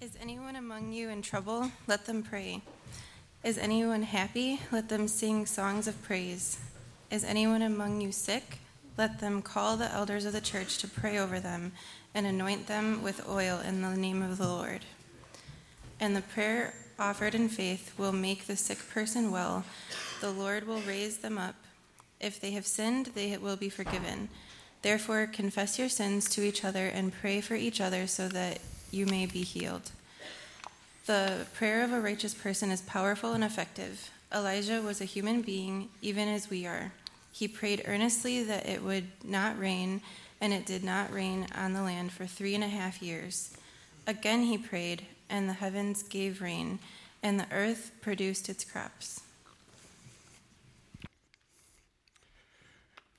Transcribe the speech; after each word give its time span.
Is 0.00 0.16
anyone 0.18 0.56
among 0.56 0.94
you 0.94 1.10
in 1.10 1.20
trouble? 1.20 1.70
Let 1.86 2.06
them 2.06 2.22
pray. 2.22 2.62
Is 3.44 3.58
anyone 3.58 4.02
happy? 4.02 4.58
Let 4.72 4.88
them 4.88 5.06
sing 5.06 5.44
songs 5.44 5.86
of 5.86 6.02
praise. 6.02 6.58
Is 7.10 7.22
anyone 7.22 7.60
among 7.60 8.00
you 8.00 8.10
sick? 8.10 8.60
Let 8.96 9.20
them 9.20 9.42
call 9.42 9.76
the 9.76 9.92
elders 9.92 10.24
of 10.24 10.32
the 10.32 10.40
church 10.40 10.78
to 10.78 10.88
pray 10.88 11.18
over 11.18 11.38
them 11.38 11.72
and 12.14 12.26
anoint 12.26 12.66
them 12.66 13.02
with 13.02 13.28
oil 13.28 13.60
in 13.60 13.82
the 13.82 13.94
name 13.94 14.22
of 14.22 14.38
the 14.38 14.48
Lord. 14.48 14.86
And 16.00 16.16
the 16.16 16.22
prayer 16.22 16.72
offered 16.98 17.34
in 17.34 17.50
faith 17.50 17.92
will 17.98 18.12
make 18.12 18.46
the 18.46 18.56
sick 18.56 18.78
person 18.88 19.30
well. 19.30 19.64
The 20.22 20.30
Lord 20.30 20.66
will 20.66 20.80
raise 20.80 21.18
them 21.18 21.36
up. 21.36 21.56
If 22.20 22.40
they 22.40 22.52
have 22.52 22.66
sinned, 22.66 23.10
they 23.14 23.36
will 23.36 23.56
be 23.56 23.68
forgiven. 23.68 24.30
Therefore, 24.80 25.26
confess 25.26 25.78
your 25.78 25.90
sins 25.90 26.26
to 26.30 26.42
each 26.42 26.64
other 26.64 26.86
and 26.86 27.12
pray 27.12 27.42
for 27.42 27.54
each 27.54 27.82
other 27.82 28.06
so 28.06 28.28
that 28.28 28.60
you 28.90 29.06
may 29.06 29.26
be 29.26 29.42
healed. 29.42 29.90
The 31.06 31.46
prayer 31.54 31.82
of 31.82 31.92
a 31.92 32.00
righteous 32.00 32.34
person 32.34 32.70
is 32.70 32.82
powerful 32.82 33.32
and 33.32 33.42
effective. 33.42 34.10
Elijah 34.32 34.80
was 34.82 35.00
a 35.00 35.06
human 35.06 35.42
being, 35.42 35.88
even 36.02 36.28
as 36.28 36.50
we 36.50 36.66
are. 36.66 36.92
He 37.32 37.48
prayed 37.48 37.84
earnestly 37.86 38.44
that 38.44 38.68
it 38.68 38.82
would 38.82 39.06
not 39.24 39.58
rain, 39.58 40.02
and 40.40 40.52
it 40.52 40.66
did 40.66 40.84
not 40.84 41.12
rain 41.12 41.46
on 41.54 41.72
the 41.72 41.82
land 41.82 42.12
for 42.12 42.26
three 42.26 42.54
and 42.54 42.64
a 42.64 42.68
half 42.68 43.02
years. 43.02 43.56
Again 44.06 44.42
he 44.42 44.58
prayed, 44.58 45.06
and 45.28 45.48
the 45.48 45.54
heavens 45.54 46.02
gave 46.02 46.42
rain, 46.42 46.78
and 47.22 47.38
the 47.38 47.46
earth 47.52 47.92
produced 48.00 48.48
its 48.48 48.64
crops. 48.64 49.22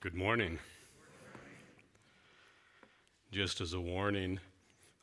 Good 0.01 0.15
morning. 0.15 0.59
Just 3.31 3.61
as 3.61 3.73
a 3.73 3.79
warning, 3.79 4.39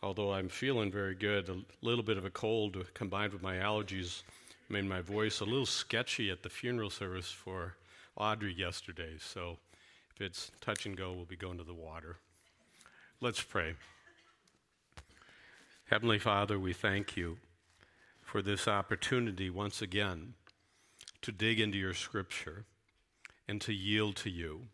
although 0.02 0.32
I'm 0.32 0.48
feeling 0.48 0.90
very 0.90 1.14
good, 1.14 1.48
a 1.48 1.56
little 1.82 2.04
bit 2.04 2.18
of 2.18 2.24
a 2.24 2.30
cold 2.30 2.76
combined 2.94 3.32
with 3.32 3.42
my 3.42 3.56
allergies 3.56 4.22
made 4.68 4.84
my 4.84 5.00
voice 5.00 5.40
a 5.40 5.44
little 5.44 5.66
sketchy 5.66 6.30
at 6.30 6.42
the 6.42 6.50
funeral 6.50 6.90
service 6.90 7.30
for 7.30 7.74
Audrey 8.16 8.52
yesterday. 8.52 9.14
So 9.18 9.58
if 10.14 10.20
it's 10.20 10.50
touch 10.60 10.84
and 10.84 10.96
go, 10.96 11.12
we'll 11.12 11.24
be 11.24 11.36
going 11.36 11.58
to 11.58 11.64
the 11.64 11.74
water. 11.74 12.16
Let's 13.20 13.42
pray. 13.42 13.74
Heavenly 15.90 16.18
Father, 16.18 16.58
we 16.58 16.74
thank 16.74 17.16
you 17.16 17.38
for 18.20 18.42
this 18.42 18.68
opportunity 18.68 19.48
once 19.48 19.80
again 19.80 20.34
to 21.22 21.32
dig 21.32 21.58
into 21.58 21.78
your 21.78 21.94
scripture 21.94 22.64
and 23.48 23.60
to 23.62 23.72
yield 23.72 24.16
to 24.16 24.30
you. 24.30 24.66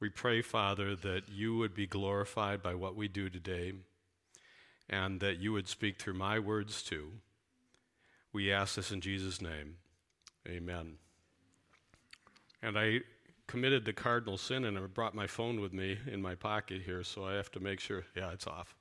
We 0.00 0.08
pray, 0.08 0.40
Father, 0.40 0.96
that 0.96 1.28
you 1.28 1.58
would 1.58 1.74
be 1.74 1.86
glorified 1.86 2.62
by 2.62 2.74
what 2.74 2.96
we 2.96 3.06
do 3.06 3.28
today 3.28 3.74
and 4.88 5.20
that 5.20 5.38
you 5.38 5.52
would 5.52 5.68
speak 5.68 5.98
through 5.98 6.14
my 6.14 6.38
words 6.38 6.82
too. 6.82 7.12
We 8.32 8.52
ask 8.52 8.76
this 8.76 8.90
in 8.90 9.00
Jesus' 9.00 9.40
name. 9.40 9.76
Amen. 10.46 10.94
And 12.62 12.78
I 12.78 13.00
committed 13.46 13.84
the 13.84 13.92
cardinal 13.92 14.38
sin 14.38 14.64
and 14.64 14.78
I 14.78 14.82
brought 14.82 15.14
my 15.14 15.26
phone 15.26 15.60
with 15.60 15.72
me 15.72 15.98
in 16.06 16.20
my 16.22 16.34
pocket 16.34 16.82
here, 16.84 17.02
so 17.02 17.24
I 17.24 17.34
have 17.34 17.50
to 17.52 17.60
make 17.60 17.80
sure, 17.80 18.04
yeah, 18.16 18.30
it's 18.32 18.46
off. 18.46 18.74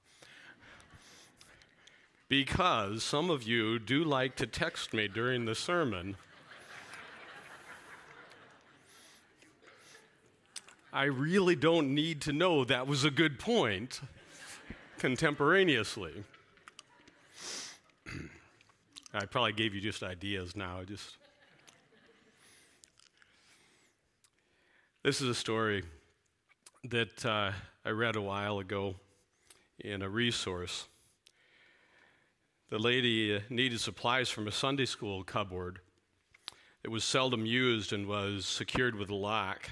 Because 2.29 3.03
some 3.03 3.29
of 3.29 3.43
you 3.43 3.79
do 3.79 4.03
like 4.03 4.35
to 4.35 4.47
text 4.47 4.93
me 4.93 5.07
during 5.07 5.45
the 5.45 5.55
sermon. 5.55 6.17
I 10.91 11.05
really 11.05 11.55
don't 11.55 11.93
need 11.93 12.21
to 12.23 12.33
know 12.33 12.65
that 12.65 12.87
was 12.87 13.05
a 13.05 13.11
good 13.11 13.39
point 13.39 14.01
contemporaneously. 14.97 16.23
I 19.13 19.25
probably 19.25 19.53
gave 19.53 19.73
you 19.73 19.81
just 19.81 20.03
ideas 20.03 20.55
now. 20.55 20.83
Just 20.83 21.17
this 25.03 25.21
is 25.21 25.29
a 25.29 25.35
story 25.35 25.83
that 26.83 27.25
uh, 27.25 27.51
I 27.85 27.89
read 27.89 28.15
a 28.15 28.21
while 28.21 28.59
ago 28.59 28.95
in 29.79 30.01
a 30.01 30.09
resource. 30.09 30.87
The 32.69 32.79
lady 32.79 33.35
uh, 33.35 33.39
needed 33.49 33.79
supplies 33.79 34.29
from 34.29 34.47
a 34.47 34.51
Sunday 34.51 34.85
school 34.85 35.23
cupboard. 35.23 35.79
It 36.83 36.89
was 36.89 37.03
seldom 37.03 37.45
used 37.45 37.93
and 37.93 38.07
was 38.07 38.45
secured 38.45 38.95
with 38.95 39.09
a 39.09 39.15
lock. 39.15 39.71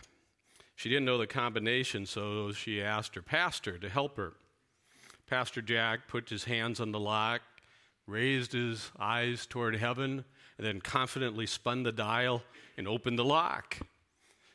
She 0.76 0.90
didn't 0.90 1.06
know 1.06 1.18
the 1.18 1.28
combination, 1.28 2.06
so 2.06 2.52
she 2.52 2.82
asked 2.82 3.16
her 3.16 3.22
pastor 3.22 3.78
to 3.78 3.90
help 3.90 4.18
her. 4.18 4.34
Pastor 5.28 5.62
Jack 5.62 6.08
put 6.08 6.30
his 6.30 6.44
hands 6.44 6.80
on 6.80 6.92
the 6.92 7.00
lock, 7.00 7.42
raised 8.06 8.54
his 8.54 8.92
eyes 9.00 9.48
toward 9.48 9.76
heaven, 9.76 10.24
and 10.58 10.68
then 10.68 10.80
confidently 10.80 11.48
spun 11.48 11.84
the 11.84 11.92
dial 11.92 12.44
and 12.78 12.88
opened 12.88 13.18
the 13.18 13.26
lock. 13.26 13.80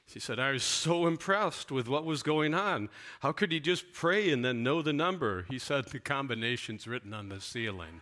She 0.07 0.21
said, 0.21 0.39
I 0.39 0.53
was 0.53 0.63
so 0.63 1.07
impressed 1.07 1.71
with 1.71 1.89
what 1.89 2.05
was 2.05 2.23
going 2.23 2.55
on. 2.55 2.89
How 3.21 3.33
could 3.33 3.53
he 3.53 3.61
just 3.61 3.93
pray 3.93 4.31
and 4.31 4.45
then 4.45 4.63
know 4.63 4.81
the 4.81 4.93
number? 4.93 5.47
He 5.49 5.59
said, 5.59 5.87
The 5.87 6.01
combination's 6.01 6.87
written 6.87 7.13
on 7.13 7.29
the 7.29 7.41
ceiling. 7.41 8.01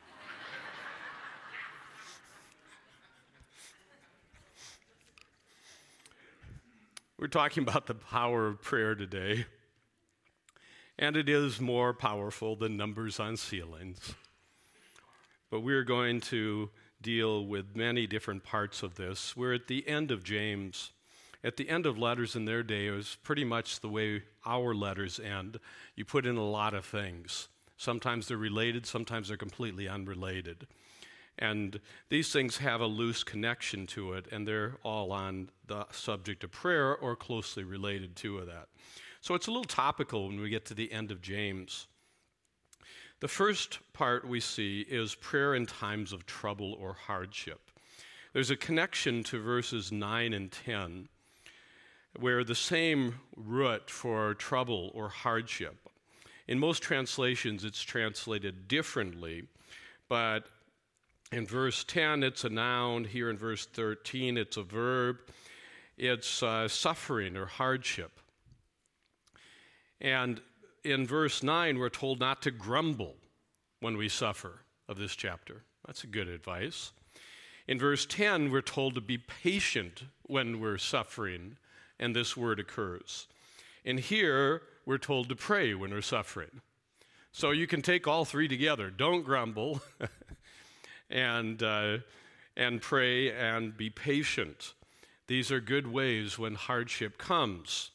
We're 7.19 7.27
talking 7.27 7.62
about 7.62 7.87
the 7.87 7.95
power 7.95 8.47
of 8.47 8.62
prayer 8.62 8.95
today 8.95 9.47
and 10.98 11.16
it 11.16 11.28
is 11.28 11.60
more 11.60 11.94
powerful 11.94 12.56
than 12.56 12.76
numbers 12.76 13.20
on 13.20 13.36
ceilings. 13.36 14.14
But 15.50 15.60
we're 15.60 15.84
going 15.84 16.20
to 16.22 16.70
deal 17.00 17.47
with 17.47 17.76
many 17.76 18.06
different 18.06 18.42
parts 18.42 18.82
of 18.82 18.97
this. 18.97 19.37
We're 19.37 19.54
at 19.54 19.69
the 19.69 19.87
end 19.88 20.10
of 20.10 20.25
James. 20.25 20.92
At 21.44 21.56
the 21.56 21.69
end 21.69 21.87
of 21.87 21.97
letters 21.97 22.34
in 22.34 22.44
their 22.44 22.64
day, 22.64 22.88
it 22.88 22.91
was 22.91 23.16
pretty 23.22 23.44
much 23.44 23.78
the 23.78 23.88
way 23.88 24.25
our 24.44 24.75
letters 24.75 25.20
end. 25.20 25.60
You 25.94 26.04
put 26.04 26.26
in 26.26 26.37
a 26.37 26.44
lot 26.44 26.75
of 26.75 26.84
things. 26.84 27.48
Sometimes 27.76 28.26
they're 28.26 28.37
related, 28.37 28.87
sometimes 28.87 29.28
they're 29.28 29.37
completely 29.37 29.87
unrelated. 29.87 30.66
And 31.38 31.78
these 32.08 32.32
things 32.32 32.56
have 32.56 32.81
a 32.81 32.87
loose 32.87 33.22
connection 33.22 33.87
to 33.88 34.14
it, 34.14 34.26
and 34.32 34.48
they're 34.48 34.78
all 34.82 35.12
on 35.12 35.50
the 35.69 35.87
subject 35.92 36.42
of 36.42 36.50
prayer 36.50 36.97
or 36.97 37.14
closely 37.14 37.62
related 37.62 38.16
to 38.16 38.44
that. 38.47 38.66
So 39.28 39.34
it's 39.34 39.47
a 39.47 39.50
little 39.50 39.65
topical 39.65 40.28
when 40.28 40.41
we 40.41 40.49
get 40.49 40.65
to 40.65 40.75
the 40.75 40.91
end 40.91 41.11
of 41.11 41.21
James. 41.21 41.87
The 43.21 43.28
first 43.28 43.78
part 43.93 44.27
we 44.27 44.41
see 44.41 44.87
is 44.89 45.15
prayer 45.15 45.55
in 45.55 45.66
times 45.66 46.15
of 46.15 46.25
trouble 46.25 46.78
or 46.81 46.94
hardship. 46.94 47.61
There's 48.33 48.50
a 48.50 48.56
connection 48.56 49.22
to 49.25 49.38
verses 49.38 49.93
9 49.93 50.33
and 50.33 50.50
10 50.50 51.11
where 52.19 52.43
the 52.43 52.55
same 52.55 53.17
root 53.37 53.91
for 53.91 54.33
trouble 54.33 54.93
or 54.94 55.11
hardship. 55.11 55.77
In 56.47 56.59
most 56.59 56.83
translations, 56.83 57.67
it's 57.67 57.83
translated 57.83 58.67
differently, 58.67 59.43
but 60.09 60.47
in 61.33 61.47
verse 61.47 61.84
10, 61.84 62.22
it's 62.22 62.44
a 62.44 62.49
noun. 62.49 63.05
Here 63.05 63.28
in 63.28 63.37
verse 63.37 63.67
13, 63.67 64.38
it's 64.38 64.56
a 64.56 64.62
verb. 64.62 65.19
It's 65.99 66.43
uh, 66.43 66.67
suffering 66.67 67.37
or 67.37 67.44
hardship. 67.44 68.21
And 70.00 70.41
in 70.84 71.06
verse 71.06 71.42
9, 71.42 71.78
we're 71.78 71.88
told 71.88 72.20
not 72.20 72.42
to 72.42 72.50
grumble 72.50 73.16
when 73.81 73.97
we 73.97 74.09
suffer 74.09 74.60
of 74.88 74.98
this 74.98 75.14
chapter. 75.14 75.62
That's 75.86 76.04
a 76.04 76.09
good 76.09 76.28
advice. 76.28 76.92
In 77.66 77.78
verse 77.78 78.06
10, 78.06 78.50
we're 78.50 78.62
told 78.62 78.94
to 78.94 79.00
be 79.00 79.19
patient 79.19 80.04
when 80.22 80.60
we're 80.60 80.78
suffering, 80.78 81.58
and 81.98 82.14
this 82.14 82.37
word 82.37 82.58
occurs. 82.58 83.26
And 83.84 84.00
here, 84.00 84.62
we're 84.87 84.98
told 84.98 85.28
to 85.28 85.37
pray 85.37 85.75
when 85.75 85.91
we're 85.91 86.00
suffering. 86.00 86.62
So 87.32 87.50
you 87.50 87.66
can 87.66 87.82
take 87.82 88.08
all 88.08 88.25
three 88.25 88.48
together. 88.48 88.91
Don't 88.91 89.22
grumble, 89.22 89.82
and, 91.11 91.62
uh, 91.62 91.99
and 92.56 92.81
pray, 92.81 93.31
and 93.32 93.76
be 93.76 93.90
patient. 93.90 94.73
These 95.26 95.52
are 95.52 95.61
good 95.61 95.87
ways 95.87 96.38
when 96.38 96.55
hardship 96.55 97.19
comes. 97.19 97.90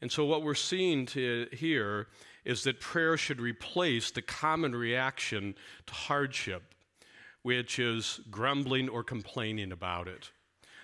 And 0.00 0.10
so, 0.10 0.24
what 0.24 0.42
we're 0.42 0.54
seeing 0.54 1.06
here 1.06 2.06
is 2.44 2.64
that 2.64 2.80
prayer 2.80 3.16
should 3.16 3.40
replace 3.40 4.10
the 4.10 4.22
common 4.22 4.74
reaction 4.74 5.54
to 5.86 5.92
hardship, 5.92 6.74
which 7.42 7.78
is 7.78 8.20
grumbling 8.30 8.88
or 8.88 9.04
complaining 9.04 9.72
about 9.72 10.08
it. 10.08 10.30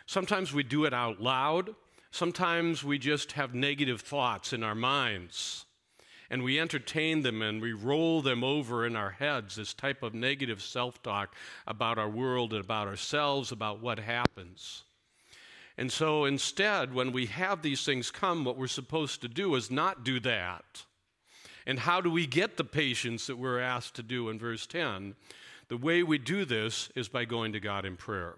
Sometimes 0.07 0.53
we 0.53 0.63
do 0.63 0.85
it 0.85 0.93
out 0.93 1.21
loud, 1.21 1.75
sometimes 2.11 2.85
we 2.85 2.99
just 2.99 3.33
have 3.33 3.55
negative 3.55 4.01
thoughts 4.03 4.53
in 4.53 4.63
our 4.63 4.75
minds. 4.75 5.65
And 6.29 6.43
we 6.43 6.59
entertain 6.59 7.23
them 7.23 7.41
and 7.41 7.63
we 7.63 7.73
roll 7.73 8.21
them 8.21 8.43
over 8.43 8.85
in 8.85 8.97
our 8.97 9.11
heads, 9.11 9.55
this 9.55 9.73
type 9.73 10.03
of 10.03 10.13
negative 10.13 10.61
self 10.61 11.01
talk 11.01 11.37
about 11.69 11.99
our 11.99 12.09
world 12.09 12.53
and 12.53 12.65
about 12.65 12.89
ourselves, 12.89 13.53
about 13.53 13.81
what 13.81 14.01
happens. 14.01 14.83
And 15.79 15.93
so 15.93 16.25
instead, 16.25 16.95
when 16.95 17.13
we 17.13 17.27
have 17.27 17.63
these 17.63 17.85
things 17.85 18.11
come, 18.11 18.45
what 18.45 18.57
we're 18.57 18.67
supposed 18.67 19.21
to 19.21 19.29
do 19.29 19.55
is 19.55 19.71
not 19.71 20.05
do 20.05 20.19
that. 20.21 20.85
And 21.67 21.81
how 21.81 22.01
do 22.01 22.11
we 22.11 22.27
get 22.27 22.57
the 22.57 22.65
patience 22.65 23.27
that 23.27 23.37
we're 23.37 23.61
asked 23.61 23.95
to 23.97 24.03
do 24.03 24.29
in 24.31 24.39
verse 24.39 24.67
10? 24.67 25.15
The 25.69 25.77
way 25.77 26.03
we 26.03 26.19
do 26.19 26.45
this 26.45 26.89
is 26.95 27.09
by 27.09 27.25
going 27.25 27.53
to 27.53 27.61
God 27.61 27.85
in 27.85 27.97
prayer. 27.97 28.37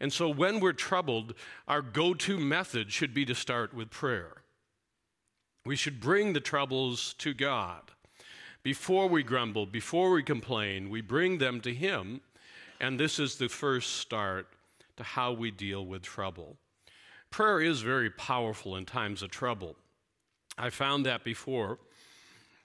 And 0.00 0.12
so 0.12 0.28
when 0.28 0.58
we're 0.58 0.72
troubled, 0.72 1.34
our 1.68 1.82
go 1.82 2.14
to 2.14 2.38
method 2.38 2.90
should 2.90 3.12
be 3.12 3.26
to 3.26 3.34
start 3.34 3.74
with 3.74 3.90
prayer. 3.90 4.42
We 5.66 5.76
should 5.76 6.00
bring 6.00 6.32
the 6.32 6.40
troubles 6.40 7.14
to 7.18 7.34
God. 7.34 7.82
Before 8.62 9.06
we 9.06 9.22
grumble, 9.22 9.66
before 9.66 10.10
we 10.10 10.22
complain, 10.22 10.88
we 10.88 11.02
bring 11.02 11.38
them 11.38 11.60
to 11.60 11.72
Him, 11.72 12.22
and 12.80 12.98
this 12.98 13.18
is 13.18 13.36
the 13.36 13.48
first 13.48 13.96
start 13.96 14.48
to 15.00 15.04
how 15.04 15.32
we 15.32 15.50
deal 15.50 15.84
with 15.84 16.02
trouble. 16.02 16.56
Prayer 17.30 17.60
is 17.60 17.80
very 17.80 18.10
powerful 18.10 18.76
in 18.76 18.84
times 18.84 19.22
of 19.22 19.30
trouble. 19.30 19.76
I 20.58 20.68
found 20.68 21.06
that 21.06 21.24
before. 21.24 21.78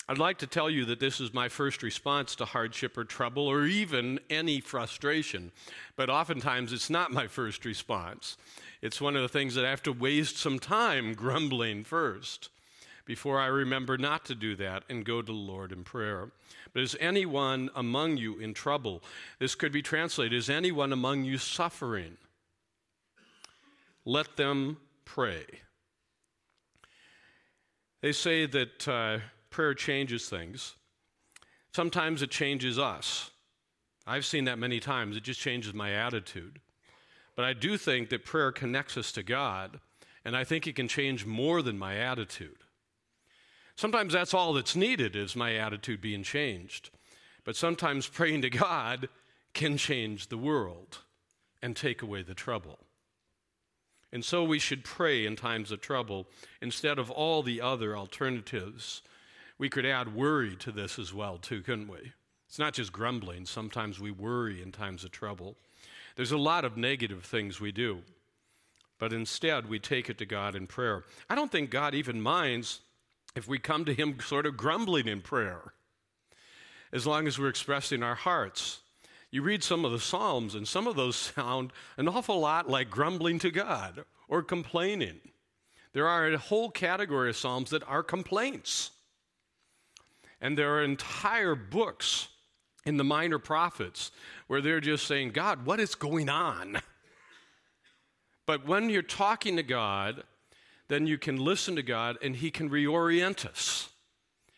I'd 0.10 0.18
like 0.18 0.38
to 0.40 0.48
tell 0.48 0.70
you 0.70 0.86
that 0.86 1.00
this 1.00 1.20
is 1.20 1.34
my 1.34 1.48
first 1.48 1.82
response 1.82 2.36
to 2.36 2.46
hardship 2.46 2.98
or 2.98 3.06
trouble 3.06 3.48
or 3.48 3.66
even 3.66 4.20
any 4.30 4.60
frustration, 4.60 5.52
but 5.96 6.10
oftentimes 6.10 6.74
it's 6.74 6.90
not 6.90 7.12
my 7.12 7.26
first 7.28 7.64
response. 7.64 8.38
It's 8.82 9.02
one 9.02 9.16
of 9.16 9.22
the 9.22 9.30
things 9.30 9.56
that 9.56 9.66
I 9.66 9.70
have 9.70 9.84
to 9.84 9.94
waste 9.94 10.38
some 10.38 10.60
time 10.60 11.14
grumbling 11.14 11.86
first 11.86 12.50
before 13.06 13.40
I 13.40 13.48
remember 13.48 13.98
not 13.98 14.26
to 14.26 14.36
do 14.36 14.56
that 14.58 14.84
and 14.90 15.06
go 15.06 15.22
to 15.22 15.26
the 15.26 15.32
Lord 15.32 15.72
in 15.72 15.84
prayer. 15.84 16.32
But 16.74 16.84
is 16.84 16.98
anyone 17.00 17.70
among 17.76 18.18
you 18.18 18.38
in 18.40 18.54
trouble? 18.54 19.02
This 19.40 19.56
could 19.56 19.72
be 19.72 19.82
translated 19.82 20.38
Is 20.38 20.50
anyone 20.50 20.92
among 20.92 21.24
you 21.24 21.38
suffering? 21.38 22.18
Let 24.06 24.38
them 24.38 24.78
pray. 25.04 25.46
They 28.02 28.12
say 28.12 28.46
that. 28.46 28.88
Uh, 28.88 29.20
prayer 29.56 29.74
changes 29.74 30.28
things. 30.28 30.76
Sometimes 31.74 32.22
it 32.22 32.30
changes 32.30 32.78
us. 32.78 33.32
I've 34.06 34.26
seen 34.26 34.44
that 34.46 34.60
many 34.60 34.82
times. 34.82 35.16
It 35.16 35.24
just 35.24 35.40
changes 35.40 35.74
my 35.74 35.94
attitude. 35.94 36.60
But 37.38 37.46
I 37.46 37.54
do 37.54 37.78
think 37.78 38.10
that 38.10 38.26
prayer 38.26 38.52
connects 38.52 38.98
us 38.98 39.14
to 39.14 39.24
God, 39.24 39.80
and 40.26 40.36
I 40.36 40.44
think 40.44 40.68
it 40.68 40.76
can 40.76 40.90
change 40.90 41.26
more 41.26 41.62
than 41.62 41.80
my 41.80 41.96
attitude. 41.96 42.58
Sometimes 43.78 44.12
that's 44.12 44.34
all 44.34 44.52
that's 44.52 44.76
needed 44.76 45.16
is 45.16 45.38
my 45.38 45.56
attitude 45.56 46.02
being 46.02 46.24
changed. 46.24 46.90
But 47.46 47.56
sometimes 47.56 48.10
praying 48.10 48.42
to 48.42 48.50
God 48.50 49.08
can 49.54 49.78
change 49.78 50.28
the 50.28 50.38
world 50.38 50.98
and 51.62 51.78
take 51.78 52.02
away 52.02 52.24
the 52.24 52.34
trouble. 52.34 52.80
And 54.16 54.24
so 54.24 54.46
we 54.46 54.60
should 54.60 54.86
pray 54.86 55.26
in 55.26 55.36
times 55.36 55.74
of 55.74 55.82
trouble 55.82 56.26
instead 56.62 57.00
of 57.00 57.12
all 57.12 57.44
the 57.44 57.60
other 57.60 57.98
alternatives 57.98 59.02
we 59.58 59.68
could 59.68 59.86
add 59.86 60.16
worry 60.16 60.56
to 60.56 60.72
this 60.72 60.98
as 60.98 61.14
well, 61.14 61.38
too, 61.38 61.62
couldn't 61.62 61.90
we? 61.90 62.14
It's 62.48 62.58
not 62.58 62.74
just 62.74 62.94
grumbling. 62.94 63.46
Sometimes 63.46 64.00
we 64.00 64.12
worry 64.12 64.62
in 64.62 64.72
times 64.72 65.04
of 65.04 65.12
trouble. 65.12 65.58
There's 66.16 66.32
a 66.32 66.38
lot 66.38 66.64
of 66.64 66.78
negative 66.78 67.26
things 67.26 67.60
we 67.60 67.74
do, 67.74 68.04
but 69.00 69.12
instead 69.12 69.68
we 69.68 69.80
take 69.80 70.10
it 70.10 70.18
to 70.20 70.26
God 70.26 70.56
in 70.56 70.66
prayer. 70.66 71.04
I 71.30 71.36
don't 71.36 71.52
think 71.52 71.70
God 71.70 71.94
even 71.94 72.22
minds 72.22 72.80
if 73.36 73.50
we 73.50 73.60
come 73.60 73.84
to 73.84 73.94
Him 73.94 74.22
sort 74.22 74.46
of 74.46 74.56
grumbling 74.56 75.10
in 75.10 75.20
prayer, 75.20 75.74
as 76.94 77.06
long 77.06 77.28
as 77.28 77.38
we're 77.38 77.50
expressing 77.50 78.02
our 78.02 78.16
hearts. 78.16 78.80
You 79.36 79.42
read 79.42 79.66
some 79.66 79.84
of 79.84 79.92
the 79.92 80.00
Psalms, 80.00 80.56
and 80.56 80.66
some 80.66 80.88
of 80.88 80.96
those 80.96 81.16
sound 81.36 81.74
an 81.98 82.08
awful 82.08 82.40
lot 82.40 82.70
like 82.70 82.90
grumbling 82.90 83.38
to 83.40 83.52
God 83.52 84.06
or 84.30 84.42
complaining. 84.42 85.20
There 85.92 86.08
are 86.08 86.30
a 86.30 86.38
whole 86.38 86.72
category 86.72 87.32
of 87.32 87.36
Psalms 87.36 87.72
that 87.72 87.86
are 87.86 88.02
complaints. 88.02 88.92
And 90.40 90.58
there 90.58 90.74
are 90.78 90.84
entire 90.86 91.54
books 91.54 92.30
in 92.86 92.96
the 92.96 93.04
minor 93.04 93.38
prophets 93.38 94.10
where 94.48 94.62
they're 94.62 94.80
just 94.80 95.06
saying, 95.06 95.32
God, 95.32 95.66
what 95.66 95.82
is 95.82 95.96
going 95.96 96.30
on? 96.30 96.80
But 98.46 98.66
when 98.68 98.90
you're 98.92 99.02
talking 99.02 99.58
to 99.58 99.64
God, 99.64 100.24
then 100.88 101.08
you 101.08 101.18
can 101.18 101.36
listen 101.36 101.76
to 101.76 101.84
God 101.84 102.18
and 102.22 102.36
He 102.36 102.52
can 102.52 102.70
reorient 102.70 103.44
us. 103.44 103.90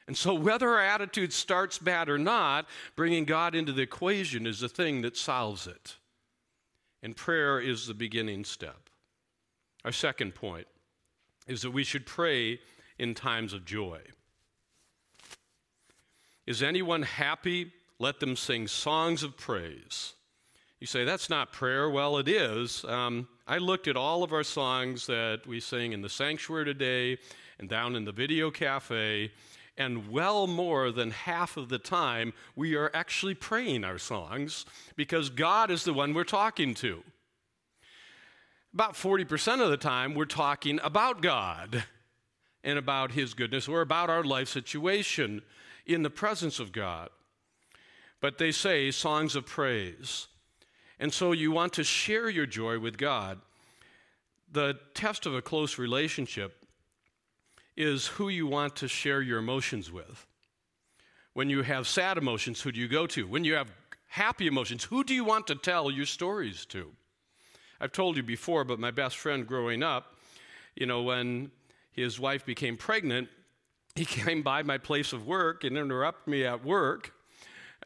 And 0.08 0.16
so, 0.16 0.34
whether 0.34 0.70
our 0.70 0.82
attitude 0.82 1.34
starts 1.34 1.78
bad 1.78 2.08
or 2.08 2.18
not, 2.18 2.66
bringing 2.96 3.26
God 3.26 3.56
into 3.56 3.74
the 3.74 3.82
equation 3.82 4.48
is 4.48 4.62
the 4.62 4.70
thing 4.70 5.02
that 5.02 5.18
solves 5.18 5.68
it. 5.68 5.98
And 7.04 7.16
prayer 7.16 7.60
is 7.60 7.88
the 7.88 7.94
beginning 7.94 8.46
step. 8.46 8.90
Our 9.84 9.92
second 9.92 10.34
point 10.34 10.68
is 11.46 11.62
that 11.62 11.72
we 11.72 11.84
should 11.84 12.06
pray 12.06 12.60
in 12.98 13.14
times 13.14 13.54
of 13.54 13.66
joy. 13.66 14.00
Is 16.46 16.64
anyone 16.64 17.04
happy? 17.04 17.74
Let 18.00 18.20
them 18.20 18.36
sing 18.36 18.68
songs 18.68 19.24
of 19.24 19.38
praise. 19.38 20.14
You 20.80 20.88
say, 20.88 21.04
that's 21.04 21.30
not 21.30 21.52
prayer. 21.52 21.90
Well, 21.90 22.18
it 22.18 22.28
is. 22.28 22.86
Um, 22.86 23.28
I 23.48 23.58
looked 23.58 23.88
at 23.88 23.98
all 23.98 24.24
of 24.24 24.32
our 24.32 24.44
songs 24.44 25.08
that 25.08 25.42
we 25.48 25.60
sing 25.60 25.94
in 25.94 26.02
the 26.02 26.10
sanctuary 26.10 26.66
today 26.66 27.18
and 27.60 27.68
down 27.68 27.96
in 27.96 28.06
the 28.06 28.12
video 28.12 28.52
cafe, 28.52 29.32
and 29.78 30.10
well 30.10 30.48
more 30.48 30.92
than 30.92 31.12
half 31.12 31.58
of 31.58 31.70
the 31.70 31.78
time, 31.78 32.34
we 32.56 32.76
are 32.76 32.92
actually 32.94 33.36
praying 33.36 33.84
our 33.84 33.98
songs 33.98 34.66
because 34.96 35.30
God 35.30 35.70
is 35.70 35.84
the 35.84 35.94
one 35.94 36.14
we're 36.14 36.24
talking 36.24 36.74
to. 36.76 37.04
About 38.74 38.94
40% 38.94 39.62
of 39.62 39.70
the 39.70 39.78
time, 39.78 40.14
we're 40.14 40.26
talking 40.26 40.80
about 40.84 41.22
God 41.22 41.84
and 42.64 42.78
about 42.78 43.12
His 43.12 43.34
goodness 43.34 43.68
or 43.68 43.82
about 43.82 44.10
our 44.10 44.24
life 44.24 44.50
situation 44.50 45.42
in 45.86 46.04
the 46.04 46.10
presence 46.10 46.60
of 46.60 46.72
God. 46.72 47.10
But 48.20 48.38
they 48.38 48.52
say 48.52 48.92
songs 48.92 49.36
of 49.36 49.46
praise. 49.46 50.28
And 51.00 51.14
so 51.14 51.32
you 51.32 51.52
want 51.52 51.74
to 51.74 51.84
share 51.84 52.30
your 52.30 52.46
joy 52.46 52.80
with 52.80 52.98
God. 52.98 53.40
The 54.52 54.80
test 54.94 55.26
of 55.26 55.36
a 55.36 55.42
close 55.42 55.78
relationship 55.78 56.67
is 57.78 58.08
who 58.08 58.28
you 58.28 58.48
want 58.48 58.76
to 58.78 58.88
share 58.88 59.22
your 59.22 59.38
emotions 59.38 59.92
with. 59.92 60.26
When 61.34 61.50
you 61.50 61.62
have 61.62 61.88
sad 61.88 62.18
emotions, 62.18 62.62
who 62.62 62.72
do 62.72 62.80
you 62.80 62.88
go 62.88 63.06
to? 63.08 63.28
When 63.28 63.44
you 63.44 63.54
have 63.54 63.72
happy 64.08 64.48
emotions, 64.48 64.84
who 64.84 65.04
do 65.04 65.14
you 65.14 65.24
want 65.24 65.46
to 65.48 65.56
tell 65.56 65.92
your 65.92 66.08
stories 66.08 66.66
to? 66.66 66.92
I've 67.80 67.92
told 67.92 68.18
you 68.18 68.24
before, 68.24 68.64
but 68.64 68.80
my 68.80 68.90
best 68.90 69.18
friend 69.18 69.46
growing 69.46 69.84
up, 69.84 70.16
you 70.76 70.88
know, 70.88 71.04
when 71.04 71.52
his 71.92 72.20
wife 72.20 72.44
became 72.44 72.76
pregnant, 72.76 73.30
he 73.96 74.06
came 74.06 74.42
by 74.42 74.64
my 74.64 74.80
place 74.80 75.14
of 75.14 75.28
work 75.28 75.64
and 75.64 75.78
interrupted 75.78 76.28
me 76.28 76.44
at 76.46 76.66
work 76.66 77.14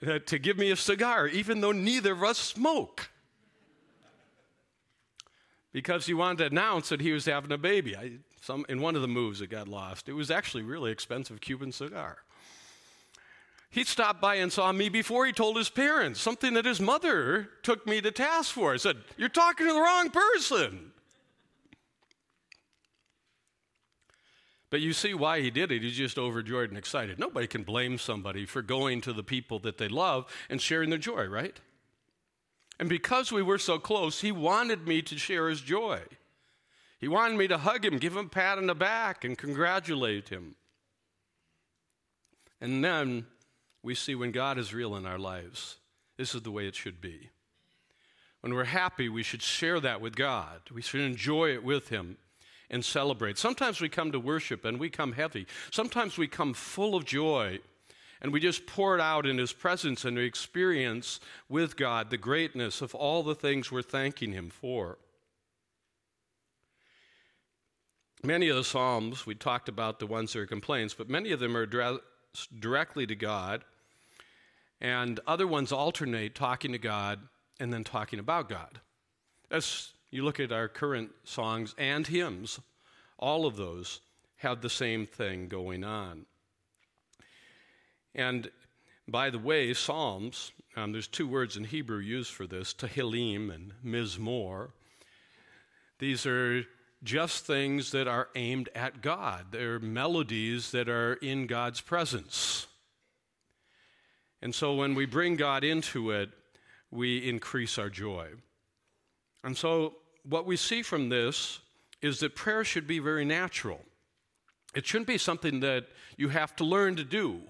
uh, 0.07 0.19
to 0.19 0.39
give 0.39 0.57
me 0.57 0.71
a 0.71 0.77
cigar, 0.77 1.27
even 1.27 1.59
though 1.59 1.73
neither 1.73 2.13
of 2.13 2.23
us 2.23 2.37
smoke. 2.37 3.09
Because 5.73 6.05
he 6.05 6.13
wanted 6.13 6.37
to 6.37 6.45
announce 6.45 6.89
that 6.89 7.01
he 7.01 7.11
was 7.11 7.25
having 7.25 7.51
a 7.51 7.57
baby. 7.57 7.95
I, 7.95 8.11
some, 8.41 8.65
in 8.67 8.81
one 8.81 8.95
of 8.95 9.03
the 9.03 9.07
moves, 9.07 9.39
it 9.39 9.47
got 9.47 9.67
lost. 9.67 10.09
It 10.09 10.13
was 10.13 10.31
actually 10.31 10.63
really 10.63 10.91
expensive 10.91 11.39
Cuban 11.39 11.71
cigar. 11.71 12.17
He 13.69 13.85
stopped 13.85 14.19
by 14.19 14.35
and 14.35 14.51
saw 14.51 14.71
me 14.71 14.89
before 14.89 15.25
he 15.25 15.31
told 15.31 15.55
his 15.55 15.69
parents, 15.69 16.19
something 16.19 16.55
that 16.55 16.65
his 16.65 16.81
mother 16.81 17.49
took 17.63 17.87
me 17.87 18.01
to 18.01 18.11
task 18.11 18.51
for. 18.51 18.73
I 18.73 18.77
said, 18.77 18.97
You're 19.15 19.29
talking 19.29 19.67
to 19.67 19.73
the 19.73 19.79
wrong 19.79 20.09
person. 20.09 20.91
But 24.71 24.81
you 24.81 24.93
see 24.93 25.13
why 25.13 25.41
he 25.41 25.51
did 25.51 25.71
it. 25.71 25.83
He's 25.83 25.95
just 25.95 26.17
overjoyed 26.17 26.69
and 26.69 26.77
excited. 26.77 27.19
Nobody 27.19 27.45
can 27.45 27.63
blame 27.63 27.97
somebody 27.97 28.45
for 28.45 28.61
going 28.61 29.01
to 29.01 29.13
the 29.13 29.23
people 29.23 29.59
that 29.59 29.77
they 29.77 29.87
love 29.87 30.25
and 30.49 30.61
sharing 30.61 30.89
their 30.89 30.99
joy, 30.99 31.25
right? 31.25 31.59
And 32.79 32.89
because 32.89 33.31
we 33.31 33.43
were 33.43 33.57
so 33.57 33.77
close, 33.77 34.21
he 34.21 34.31
wanted 34.31 34.87
me 34.87 35.01
to 35.03 35.17
share 35.17 35.49
his 35.49 35.61
joy. 35.61 35.99
He 37.01 37.07
wanted 37.07 37.37
me 37.37 37.47
to 37.47 37.57
hug 37.57 37.83
him, 37.83 37.97
give 37.97 38.15
him 38.15 38.27
a 38.27 38.29
pat 38.29 38.59
on 38.59 38.67
the 38.67 38.75
back, 38.75 39.25
and 39.25 39.37
congratulate 39.37 40.29
him. 40.29 40.55
And 42.61 42.83
then 42.83 43.25
we 43.81 43.95
see 43.95 44.13
when 44.13 44.31
God 44.31 44.59
is 44.59 44.73
real 44.73 44.95
in 44.95 45.07
our 45.07 45.17
lives, 45.17 45.77
this 46.17 46.35
is 46.35 46.43
the 46.43 46.51
way 46.51 46.67
it 46.67 46.75
should 46.75 47.01
be. 47.01 47.31
When 48.41 48.53
we're 48.53 48.65
happy, 48.65 49.09
we 49.09 49.23
should 49.23 49.41
share 49.41 49.79
that 49.79 50.01
with 50.01 50.15
God. 50.15 50.61
We 50.71 50.83
should 50.83 51.01
enjoy 51.01 51.53
it 51.53 51.63
with 51.63 51.89
Him 51.89 52.17
and 52.69 52.85
celebrate. 52.85 53.37
Sometimes 53.37 53.81
we 53.81 53.89
come 53.89 54.11
to 54.11 54.19
worship 54.19 54.65
and 54.65 54.79
we 54.79 54.89
come 54.89 55.13
heavy. 55.13 55.47
Sometimes 55.71 56.17
we 56.17 56.27
come 56.27 56.53
full 56.53 56.95
of 56.95 57.05
joy 57.05 57.59
and 58.21 58.31
we 58.31 58.39
just 58.39 58.65
pour 58.65 58.95
it 58.95 59.01
out 59.01 59.25
in 59.25 59.37
His 59.37 59.53
presence 59.53 60.05
and 60.05 60.17
we 60.17 60.25
experience 60.25 61.19
with 61.49 61.75
God 61.75 62.09
the 62.09 62.17
greatness 62.17 62.81
of 62.81 62.95
all 62.95 63.21
the 63.21 63.35
things 63.35 63.71
we're 63.71 63.81
thanking 63.83 64.33
Him 64.33 64.49
for. 64.49 64.97
Many 68.23 68.49
of 68.49 68.55
the 68.55 68.63
Psalms, 68.63 69.25
we 69.25 69.33
talked 69.33 69.67
about 69.67 69.97
the 69.97 70.05
ones 70.05 70.33
that 70.33 70.39
are 70.39 70.45
complaints, 70.45 70.93
but 70.93 71.09
many 71.09 71.31
of 71.31 71.39
them 71.39 71.57
are 71.57 71.63
addressed 71.63 72.01
directly 72.59 73.07
to 73.07 73.15
God, 73.15 73.63
and 74.79 75.19
other 75.25 75.47
ones 75.47 75.71
alternate 75.71 76.35
talking 76.35 76.71
to 76.71 76.77
God 76.77 77.19
and 77.59 77.73
then 77.73 77.83
talking 77.83 78.19
about 78.19 78.47
God. 78.47 78.79
As 79.49 79.93
you 80.11 80.23
look 80.23 80.39
at 80.39 80.51
our 80.51 80.67
current 80.67 81.09
songs 81.23 81.73
and 81.79 82.05
hymns, 82.05 82.59
all 83.17 83.47
of 83.47 83.55
those 83.55 84.01
have 84.37 84.61
the 84.61 84.69
same 84.69 85.07
thing 85.07 85.47
going 85.47 85.83
on. 85.83 86.27
And 88.13 88.51
by 89.07 89.31
the 89.31 89.39
way, 89.39 89.73
Psalms, 89.73 90.51
um, 90.75 90.91
there's 90.91 91.07
two 91.07 91.27
words 91.27 91.57
in 91.57 91.63
Hebrew 91.63 91.99
used 91.99 92.31
for 92.31 92.45
this, 92.45 92.71
Tehillim 92.71 93.51
and 93.51 93.73
Mizmor. 93.83 94.69
These 95.97 96.27
are 96.27 96.65
just 97.03 97.45
things 97.45 97.91
that 97.91 98.07
are 98.07 98.29
aimed 98.35 98.69
at 98.75 99.01
God. 99.01 99.47
They're 99.51 99.79
melodies 99.79 100.71
that 100.71 100.87
are 100.87 101.13
in 101.13 101.47
God's 101.47 101.81
presence. 101.81 102.67
And 104.41 104.53
so 104.53 104.75
when 104.75 104.95
we 104.95 105.05
bring 105.05 105.35
God 105.35 105.63
into 105.63 106.11
it, 106.11 106.29
we 106.89 107.27
increase 107.27 107.77
our 107.77 107.89
joy. 107.89 108.29
And 109.43 109.57
so 109.57 109.95
what 110.23 110.45
we 110.45 110.57
see 110.57 110.81
from 110.81 111.09
this 111.09 111.59
is 112.01 112.19
that 112.19 112.35
prayer 112.35 112.63
should 112.63 112.87
be 112.87 112.99
very 112.99 113.25
natural. 113.25 113.81
It 114.75 114.85
shouldn't 114.85 115.07
be 115.07 115.17
something 115.17 115.59
that 115.61 115.87
you 116.17 116.29
have 116.29 116.55
to 116.57 116.63
learn 116.63 116.95
to 116.95 117.03
do. 117.03 117.41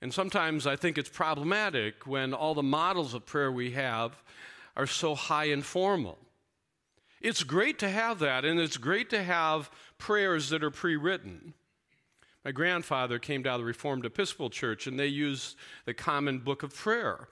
And 0.00 0.12
sometimes 0.12 0.66
I 0.66 0.76
think 0.76 0.98
it's 0.98 1.08
problematic 1.08 2.06
when 2.06 2.34
all 2.34 2.54
the 2.54 2.62
models 2.62 3.14
of 3.14 3.24
prayer 3.24 3.52
we 3.52 3.70
have 3.72 4.20
are 4.76 4.86
so 4.86 5.14
high 5.14 5.44
and 5.46 5.64
formal. 5.64 6.18
It's 7.22 7.44
great 7.44 7.78
to 7.78 7.88
have 7.88 8.18
that, 8.18 8.44
and 8.44 8.58
it's 8.58 8.76
great 8.76 9.08
to 9.10 9.22
have 9.22 9.70
prayers 9.96 10.48
that 10.50 10.64
are 10.64 10.72
pre 10.72 10.96
written. 10.96 11.54
My 12.44 12.50
grandfather 12.50 13.20
came 13.20 13.42
down 13.42 13.58
to 13.58 13.62
the 13.62 13.66
Reformed 13.66 14.04
Episcopal 14.04 14.50
Church, 14.50 14.88
and 14.88 14.98
they 14.98 15.06
used 15.06 15.56
the 15.84 15.94
common 15.94 16.40
book 16.40 16.64
of 16.64 16.74
prayer. 16.74 17.28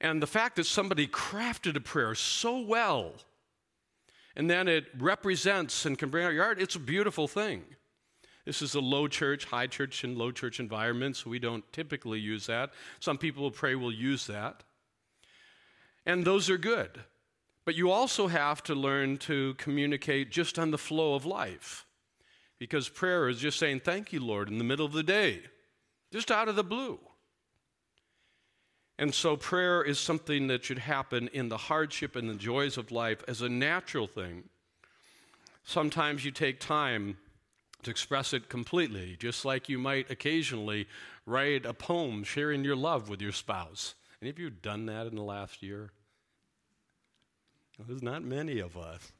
And 0.00 0.22
the 0.22 0.26
fact 0.26 0.56
that 0.56 0.64
somebody 0.64 1.06
crafted 1.06 1.76
a 1.76 1.80
prayer 1.80 2.14
so 2.14 2.60
well, 2.60 3.12
and 4.34 4.48
then 4.48 4.66
it 4.66 4.86
represents 4.98 5.84
and 5.84 5.98
can 5.98 6.08
bring 6.08 6.24
out 6.24 6.32
your 6.32 6.44
heart, 6.44 6.62
it's 6.62 6.76
a 6.76 6.80
beautiful 6.80 7.28
thing. 7.28 7.64
This 8.46 8.62
is 8.62 8.74
a 8.74 8.80
low 8.80 9.08
church, 9.08 9.44
high 9.44 9.66
church, 9.66 10.04
and 10.04 10.16
low 10.16 10.30
church 10.30 10.58
environment, 10.58 11.16
so 11.16 11.28
we 11.28 11.38
don't 11.38 11.70
typically 11.70 12.18
use 12.18 12.46
that. 12.46 12.70
Some 12.98 13.18
people 13.18 13.42
will 13.42 13.50
pray 13.50 13.74
will 13.74 13.92
use 13.92 14.26
that. 14.28 14.64
And 16.06 16.24
those 16.24 16.48
are 16.48 16.56
good. 16.56 17.00
But 17.68 17.76
you 17.76 17.90
also 17.90 18.28
have 18.28 18.62
to 18.62 18.74
learn 18.74 19.18
to 19.18 19.52
communicate 19.58 20.30
just 20.30 20.58
on 20.58 20.70
the 20.70 20.78
flow 20.78 21.14
of 21.14 21.26
life. 21.26 21.84
Because 22.58 22.88
prayer 22.88 23.28
is 23.28 23.40
just 23.40 23.58
saying, 23.58 23.80
Thank 23.80 24.10
you, 24.10 24.24
Lord, 24.24 24.48
in 24.48 24.56
the 24.56 24.64
middle 24.64 24.86
of 24.86 24.94
the 24.94 25.02
day, 25.02 25.42
just 26.10 26.30
out 26.30 26.48
of 26.48 26.56
the 26.56 26.64
blue. 26.64 26.98
And 28.98 29.14
so 29.14 29.36
prayer 29.36 29.82
is 29.82 29.98
something 29.98 30.46
that 30.46 30.64
should 30.64 30.78
happen 30.78 31.28
in 31.34 31.50
the 31.50 31.58
hardship 31.58 32.16
and 32.16 32.30
the 32.30 32.36
joys 32.36 32.78
of 32.78 32.90
life 32.90 33.22
as 33.28 33.42
a 33.42 33.50
natural 33.50 34.06
thing. 34.06 34.44
Sometimes 35.62 36.24
you 36.24 36.30
take 36.30 36.60
time 36.60 37.18
to 37.82 37.90
express 37.90 38.32
it 38.32 38.48
completely, 38.48 39.14
just 39.20 39.44
like 39.44 39.68
you 39.68 39.78
might 39.78 40.10
occasionally 40.10 40.88
write 41.26 41.66
a 41.66 41.74
poem 41.74 42.24
sharing 42.24 42.64
your 42.64 42.76
love 42.76 43.10
with 43.10 43.20
your 43.20 43.32
spouse. 43.32 43.94
Any 44.22 44.30
of 44.30 44.38
you 44.38 44.48
done 44.48 44.86
that 44.86 45.06
in 45.06 45.16
the 45.16 45.22
last 45.22 45.62
year? 45.62 45.90
There's 47.86 48.02
not 48.02 48.22
many 48.22 48.58
of 48.58 48.76
us. 48.76 49.12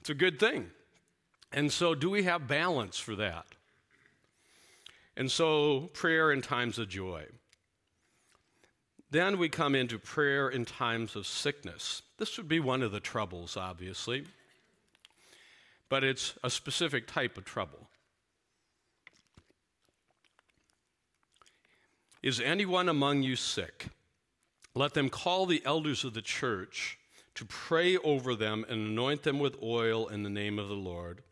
It's 0.00 0.10
a 0.10 0.14
good 0.14 0.40
thing. 0.40 0.70
And 1.52 1.70
so, 1.70 1.94
do 1.94 2.08
we 2.08 2.22
have 2.22 2.46
balance 2.48 2.98
for 2.98 3.16
that? 3.16 3.46
And 5.16 5.30
so, 5.30 5.90
prayer 5.92 6.32
in 6.32 6.40
times 6.40 6.78
of 6.78 6.88
joy. 6.88 7.26
Then 9.10 9.38
we 9.38 9.48
come 9.48 9.74
into 9.74 9.98
prayer 9.98 10.48
in 10.48 10.64
times 10.64 11.16
of 11.16 11.26
sickness. 11.26 12.02
This 12.16 12.36
would 12.38 12.48
be 12.48 12.60
one 12.60 12.82
of 12.82 12.92
the 12.92 13.00
troubles, 13.00 13.56
obviously 13.56 14.24
but 15.90 16.04
it's 16.04 16.34
a 16.42 16.48
specific 16.48 17.06
type 17.06 17.36
of 17.36 17.44
trouble. 17.44 17.88
Is 22.22 22.40
anyone 22.40 22.88
among 22.88 23.22
you 23.22 23.36
sick? 23.36 23.88
Let 24.74 24.94
them 24.94 25.10
call 25.10 25.46
the 25.46 25.62
elders 25.64 26.04
of 26.04 26.14
the 26.14 26.22
church 26.22 26.98
to 27.34 27.44
pray 27.44 27.96
over 27.98 28.34
them 28.34 28.64
and 28.68 28.88
anoint 28.88 29.22
them 29.22 29.38
with 29.38 29.62
oil 29.62 30.08
in 30.08 30.22
the 30.22 30.30
name 30.30 30.58
of 30.58 30.68
the 30.68 30.74
Lord. 30.74 31.22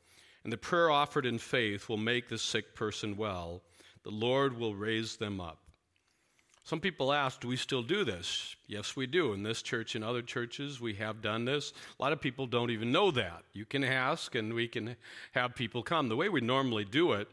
And 0.42 0.52
the 0.52 0.56
prayer 0.56 0.90
offered 0.90 1.26
in 1.26 1.38
faith 1.38 1.88
will 1.88 1.98
make 1.98 2.28
the 2.28 2.38
sick 2.38 2.74
person 2.74 3.16
well. 3.16 3.62
The 4.02 4.10
Lord 4.10 4.58
will 4.58 4.74
raise 4.74 5.16
them 5.16 5.40
up. 5.40 5.58
Some 6.64 6.80
people 6.80 7.12
ask, 7.12 7.40
do 7.40 7.48
we 7.48 7.56
still 7.56 7.82
do 7.82 8.04
this? 8.04 8.54
Yes, 8.66 8.94
we 8.94 9.06
do. 9.06 9.32
In 9.32 9.42
this 9.42 9.62
church 9.62 9.94
and 9.94 10.04
other 10.04 10.20
churches, 10.20 10.80
we 10.80 10.94
have 10.94 11.22
done 11.22 11.46
this. 11.46 11.72
A 11.98 12.02
lot 12.02 12.12
of 12.12 12.20
people 12.20 12.46
don't 12.46 12.70
even 12.70 12.92
know 12.92 13.10
that. 13.12 13.44
You 13.54 13.64
can 13.64 13.82
ask, 13.82 14.34
and 14.34 14.52
we 14.52 14.68
can 14.68 14.96
have 15.32 15.54
people 15.54 15.82
come. 15.82 16.08
The 16.08 16.16
way 16.16 16.28
we 16.28 16.42
normally 16.42 16.84
do 16.84 17.12
it 17.12 17.28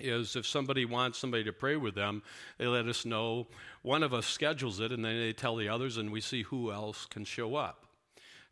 is 0.00 0.36
if 0.36 0.46
somebody 0.46 0.84
wants 0.84 1.18
somebody 1.18 1.44
to 1.44 1.52
pray 1.52 1.76
with 1.76 1.94
them, 1.94 2.22
they 2.58 2.66
let 2.66 2.86
us 2.86 3.04
know. 3.04 3.46
One 3.82 4.02
of 4.02 4.12
us 4.12 4.26
schedules 4.26 4.80
it, 4.80 4.92
and 4.92 5.04
then 5.04 5.18
they 5.18 5.32
tell 5.32 5.56
the 5.56 5.68
others, 5.68 5.96
and 5.96 6.10
we 6.10 6.20
see 6.20 6.42
who 6.42 6.72
else 6.72 7.06
can 7.06 7.24
show 7.24 7.54
up. 7.54 7.86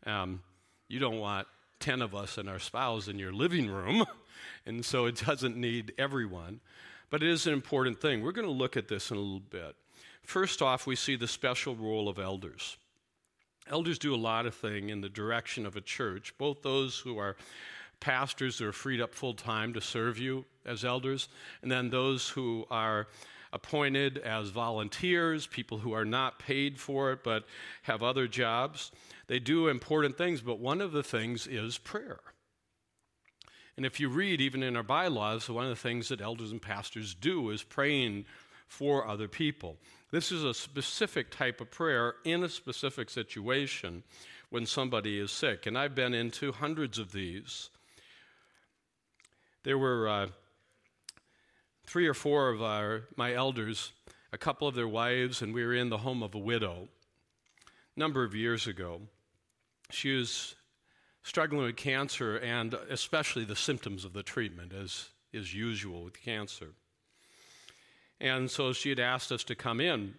Um, 0.05 0.41
you 0.87 0.99
don't 0.99 1.19
want 1.19 1.47
10 1.79 2.01
of 2.01 2.15
us 2.15 2.37
and 2.37 2.47
our 2.47 2.59
spouse 2.59 3.07
in 3.07 3.19
your 3.19 3.33
living 3.33 3.69
room, 3.69 4.05
and 4.65 4.85
so 4.85 5.05
it 5.05 5.23
doesn't 5.25 5.57
need 5.57 5.93
everyone. 5.97 6.61
But 7.09 7.21
it 7.21 7.29
is 7.29 7.45
an 7.45 7.53
important 7.53 8.01
thing. 8.01 8.23
We're 8.23 8.31
going 8.31 8.47
to 8.47 8.53
look 8.53 8.75
at 8.77 8.87
this 8.87 9.11
in 9.11 9.17
a 9.17 9.19
little 9.19 9.39
bit. 9.39 9.75
First 10.23 10.61
off, 10.61 10.87
we 10.87 10.95
see 10.95 11.15
the 11.15 11.27
special 11.27 11.75
role 11.75 12.07
of 12.07 12.17
elders. 12.17 12.77
Elders 13.69 13.99
do 13.99 14.15
a 14.15 14.17
lot 14.17 14.45
of 14.45 14.55
things 14.55 14.91
in 14.91 15.01
the 15.01 15.09
direction 15.09 15.65
of 15.65 15.75
a 15.75 15.81
church, 15.81 16.33
both 16.37 16.63
those 16.63 16.97
who 16.99 17.17
are 17.17 17.35
pastors 18.03 18.59
who 18.59 18.67
are 18.67 18.73
freed 18.73 18.99
up 18.99 19.15
full 19.15 19.33
time 19.33 19.73
to 19.73 19.79
serve 19.79 20.19
you 20.19 20.43
as 20.65 20.83
elders, 20.83 21.29
and 21.61 21.71
then 21.71 21.89
those 21.89 22.27
who 22.27 22.65
are 22.69 23.07
appointed 23.53 24.17
as 24.17 24.49
volunteers, 24.49 25.47
people 25.47 25.77
who 25.77 25.93
are 25.93 26.03
not 26.03 26.37
paid 26.37 26.77
for 26.77 27.13
it 27.13 27.23
but 27.23 27.45
have 27.83 28.03
other 28.03 28.27
jobs. 28.27 28.91
They 29.27 29.39
do 29.39 29.69
important 29.69 30.17
things, 30.17 30.41
but 30.41 30.59
one 30.59 30.81
of 30.81 30.91
the 30.91 31.03
things 31.03 31.47
is 31.47 31.77
prayer. 31.77 32.19
And 33.77 33.85
if 33.85 34.01
you 34.01 34.09
read, 34.09 34.41
even 34.41 34.63
in 34.63 34.75
our 34.75 34.83
bylaws, 34.83 35.49
one 35.49 35.63
of 35.63 35.69
the 35.69 35.75
things 35.75 36.09
that 36.09 36.19
elders 36.19 36.51
and 36.51 36.61
pastors 36.61 37.15
do 37.15 37.51
is 37.51 37.63
praying 37.63 38.25
for 38.67 39.07
other 39.07 39.29
people. 39.29 39.77
This 40.11 40.29
is 40.31 40.43
a 40.43 40.53
specific 40.53 41.31
type 41.31 41.61
of 41.61 41.71
prayer 41.71 42.15
in 42.25 42.43
a 42.43 42.49
specific 42.49 43.09
situation 43.09 44.03
when 44.49 44.65
somebody 44.65 45.19
is 45.19 45.31
sick. 45.31 45.65
And 45.65 45.77
I've 45.77 45.95
been 45.95 46.13
into 46.13 46.51
hundreds 46.51 46.99
of 46.99 47.13
these. 47.13 47.69
There 49.63 49.77
were 49.77 50.09
uh, 50.09 50.27
three 51.85 52.05
or 52.07 52.13
four 52.13 52.49
of 52.49 52.61
our, 52.61 53.03
my 53.15 53.33
elders, 53.33 53.93
a 54.33 54.37
couple 54.37 54.67
of 54.67 54.75
their 54.75 54.87
wives, 54.89 55.41
and 55.41 55.53
we 55.53 55.63
were 55.63 55.73
in 55.73 55.89
the 55.89 55.99
home 55.99 56.21
of 56.21 56.35
a 56.35 56.39
widow 56.39 56.89
a 57.95 57.99
number 57.99 58.25
of 58.25 58.35
years 58.35 58.67
ago. 58.67 59.01
She 59.89 60.15
was 60.15 60.55
struggling 61.23 61.63
with 61.63 61.77
cancer 61.77 62.37
and 62.37 62.73
especially 62.89 63.45
the 63.45 63.55
symptoms 63.55 64.03
of 64.03 64.11
the 64.11 64.23
treatment, 64.23 64.73
as 64.73 65.09
is 65.31 65.53
usual 65.53 66.03
with 66.03 66.21
cancer. 66.21 66.69
And 68.19 68.51
so 68.51 68.73
she 68.73 68.89
had 68.89 68.99
asked 68.99 69.31
us 69.31 69.45
to 69.45 69.55
come 69.55 69.79
in. 69.79 70.15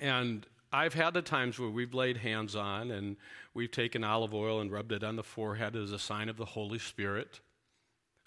And 0.00 0.44
I've 0.72 0.94
had 0.94 1.14
the 1.14 1.22
times 1.22 1.58
where 1.58 1.70
we've 1.70 1.94
laid 1.94 2.16
hands 2.16 2.56
on 2.56 2.90
and 2.90 3.16
we've 3.54 3.70
taken 3.70 4.02
olive 4.02 4.34
oil 4.34 4.60
and 4.60 4.72
rubbed 4.72 4.90
it 4.90 5.04
on 5.04 5.14
the 5.14 5.22
forehead 5.22 5.76
as 5.76 5.92
a 5.92 5.98
sign 6.00 6.28
of 6.28 6.36
the 6.36 6.44
Holy 6.44 6.80
Spirit. 6.80 7.40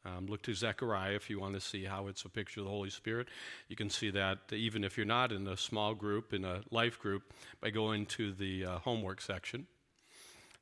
Um, 0.04 0.26
look 0.26 0.42
to 0.44 0.54
Zechariah 0.54 1.14
if 1.14 1.30
you 1.30 1.40
want 1.40 1.54
to 1.54 1.62
see 1.62 1.84
how 1.84 2.08
it's 2.08 2.26
a 2.26 2.30
picture 2.30 2.62
of 2.62 2.66
the 2.66 2.72
Holy 2.72 2.90
Spirit. 2.90 3.28
You 3.68 3.76
can 3.76 3.90
see 3.90 4.10
that 4.12 4.40
even 4.52 4.84
if 4.84 4.98
you're 4.98 5.06
not 5.06 5.32
in 5.32 5.48
a 5.48 5.56
small 5.56 5.94
group, 5.94 6.34
in 6.34 6.44
a 6.44 6.62
life 6.72 7.00
group, 7.00 7.34
by 7.62 7.70
going 7.70 8.08
to 8.08 8.34
the 8.34 8.66
uh, 8.66 8.80
homework 8.80 9.22
section 9.22 9.68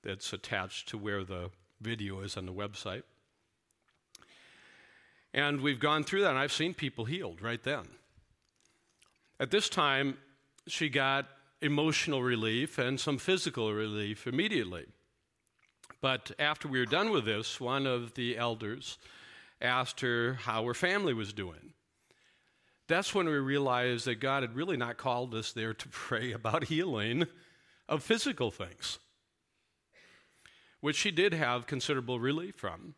that's 0.03 0.33
attached 0.33 0.89
to 0.89 0.97
where 0.97 1.23
the 1.23 1.51
video 1.79 2.19
is 2.21 2.35
on 2.35 2.45
the 2.45 2.53
website. 2.53 3.03
And 5.33 5.61
we've 5.61 5.79
gone 5.79 6.03
through 6.03 6.21
that, 6.21 6.31
and 6.31 6.39
I've 6.39 6.51
seen 6.51 6.73
people 6.73 7.05
healed 7.05 7.41
right 7.41 7.61
then. 7.63 7.87
At 9.39 9.51
this 9.51 9.69
time, 9.69 10.17
she 10.67 10.89
got 10.89 11.27
emotional 11.61 12.23
relief 12.23 12.77
and 12.77 12.99
some 12.99 13.17
physical 13.17 13.73
relief 13.73 14.27
immediately. 14.27 14.85
But 16.01 16.31
after 16.39 16.67
we 16.67 16.79
were 16.79 16.85
done 16.85 17.11
with 17.11 17.25
this, 17.25 17.59
one 17.59 17.85
of 17.85 18.15
the 18.15 18.37
elders 18.37 18.97
asked 19.61 20.01
her 20.01 20.33
how 20.33 20.63
her 20.65 20.73
family 20.73 21.13
was 21.13 21.33
doing. 21.33 21.73
That's 22.87 23.13
when 23.13 23.27
we 23.27 23.33
realized 23.33 24.05
that 24.05 24.19
God 24.19 24.41
had 24.41 24.55
really 24.55 24.77
not 24.77 24.97
called 24.97 25.35
us 25.35 25.51
there 25.51 25.73
to 25.73 25.89
pray 25.91 26.31
about 26.31 26.65
healing 26.65 27.27
of 27.87 28.03
physical 28.03 28.51
things, 28.51 28.99
which 30.81 30.95
she 30.95 31.11
did 31.11 31.33
have 31.33 31.67
considerable 31.67 32.19
relief 32.19 32.55
from. 32.55 32.95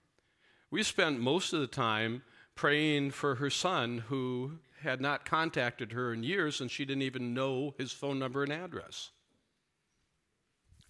We 0.70 0.84
spent 0.84 1.20
most 1.20 1.52
of 1.52 1.60
the 1.60 1.68
time 1.68 2.24
praying 2.56 3.12
for 3.12 3.36
her 3.36 3.50
son 3.50 4.04
who 4.08 4.60
had 4.82 5.02
not 5.02 5.26
contacted 5.26 5.92
her 5.92 6.14
in 6.14 6.24
years 6.24 6.62
and 6.62 6.72
she 6.72 6.86
didn't 6.86 7.04
even 7.04 7.34
know 7.34 7.74
his 7.78 7.92
phone 7.92 8.20
number 8.20 8.44
and 8.44 8.52
address. 8.52 9.12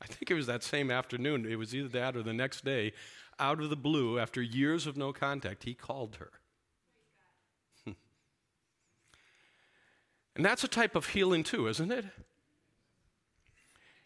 I 0.02 0.08
think 0.08 0.32
it 0.32 0.36
was 0.36 0.48
that 0.48 0.64
same 0.64 0.90
afternoon, 0.90 1.46
it 1.46 1.58
was 1.58 1.76
either 1.76 1.90
that 1.90 2.16
or 2.16 2.24
the 2.24 2.34
next 2.34 2.66
day, 2.66 2.94
out 3.40 3.60
of 3.62 3.70
the 3.70 3.76
blue, 3.76 4.20
after 4.20 4.42
years 4.42 4.88
of 4.88 4.98
no 4.98 5.14
contact, 5.14 5.64
he 5.64 5.74
called 5.74 6.18
her. 6.18 6.32
and 10.36 10.46
that's 10.46 10.64
a 10.64 10.68
type 10.68 10.96
of 10.96 11.08
healing, 11.08 11.44
too, 11.44 11.68
isn't 11.68 11.92
it? 11.92 12.06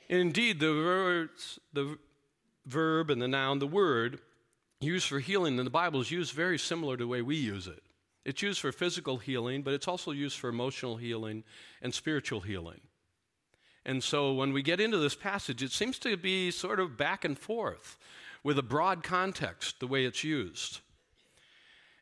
Indeed, 0.08 0.60
the, 0.60 0.72
words, 0.72 1.60
the 1.74 1.98
verb 2.65 3.10
and 3.10 3.22
the 3.22 3.27
noun, 3.27 3.60
the 3.60 3.67
word 3.67 4.20
used 4.79 5.08
for 5.08 5.20
healing 5.20 5.58
in 5.58 5.63
the 5.63 5.72
Bible 5.72 6.01
is 6.01 6.12
used 6.12 6.34
very 6.34 6.60
similar 6.60 6.98
to 6.98 7.03
the 7.03 7.08
way 7.08 7.22
we 7.22 7.36
use 7.36 7.67
it. 7.67 7.82
It's 8.24 8.41
used 8.41 8.60
for 8.60 8.72
physical 8.72 9.17
healing, 9.17 9.62
but 9.62 9.74
it's 9.74 9.88
also 9.88 10.12
used 10.12 10.38
for 10.38 10.50
emotional 10.50 10.98
healing 10.98 11.44
and 11.82 11.94
spiritual 11.94 12.41
healing. 12.41 12.82
And 13.86 14.03
so 14.03 14.34
when 14.34 14.51
we 14.51 14.63
get 14.63 14.79
into 14.79 14.98
this 14.98 15.13
passage, 15.13 15.62
it 15.62 15.72
seems 15.72 16.00
to 16.00 16.17
be 16.17 16.50
sort 16.50 16.79
of 16.79 16.98
back 16.98 17.24
and 17.24 17.38
forth 17.38 17.98
with 18.46 18.60
a 18.60 18.64
broad 18.64 19.02
context, 19.02 19.80
the 19.80 19.88
way 19.88 20.06
it's 20.06 20.24
used. 20.24 20.82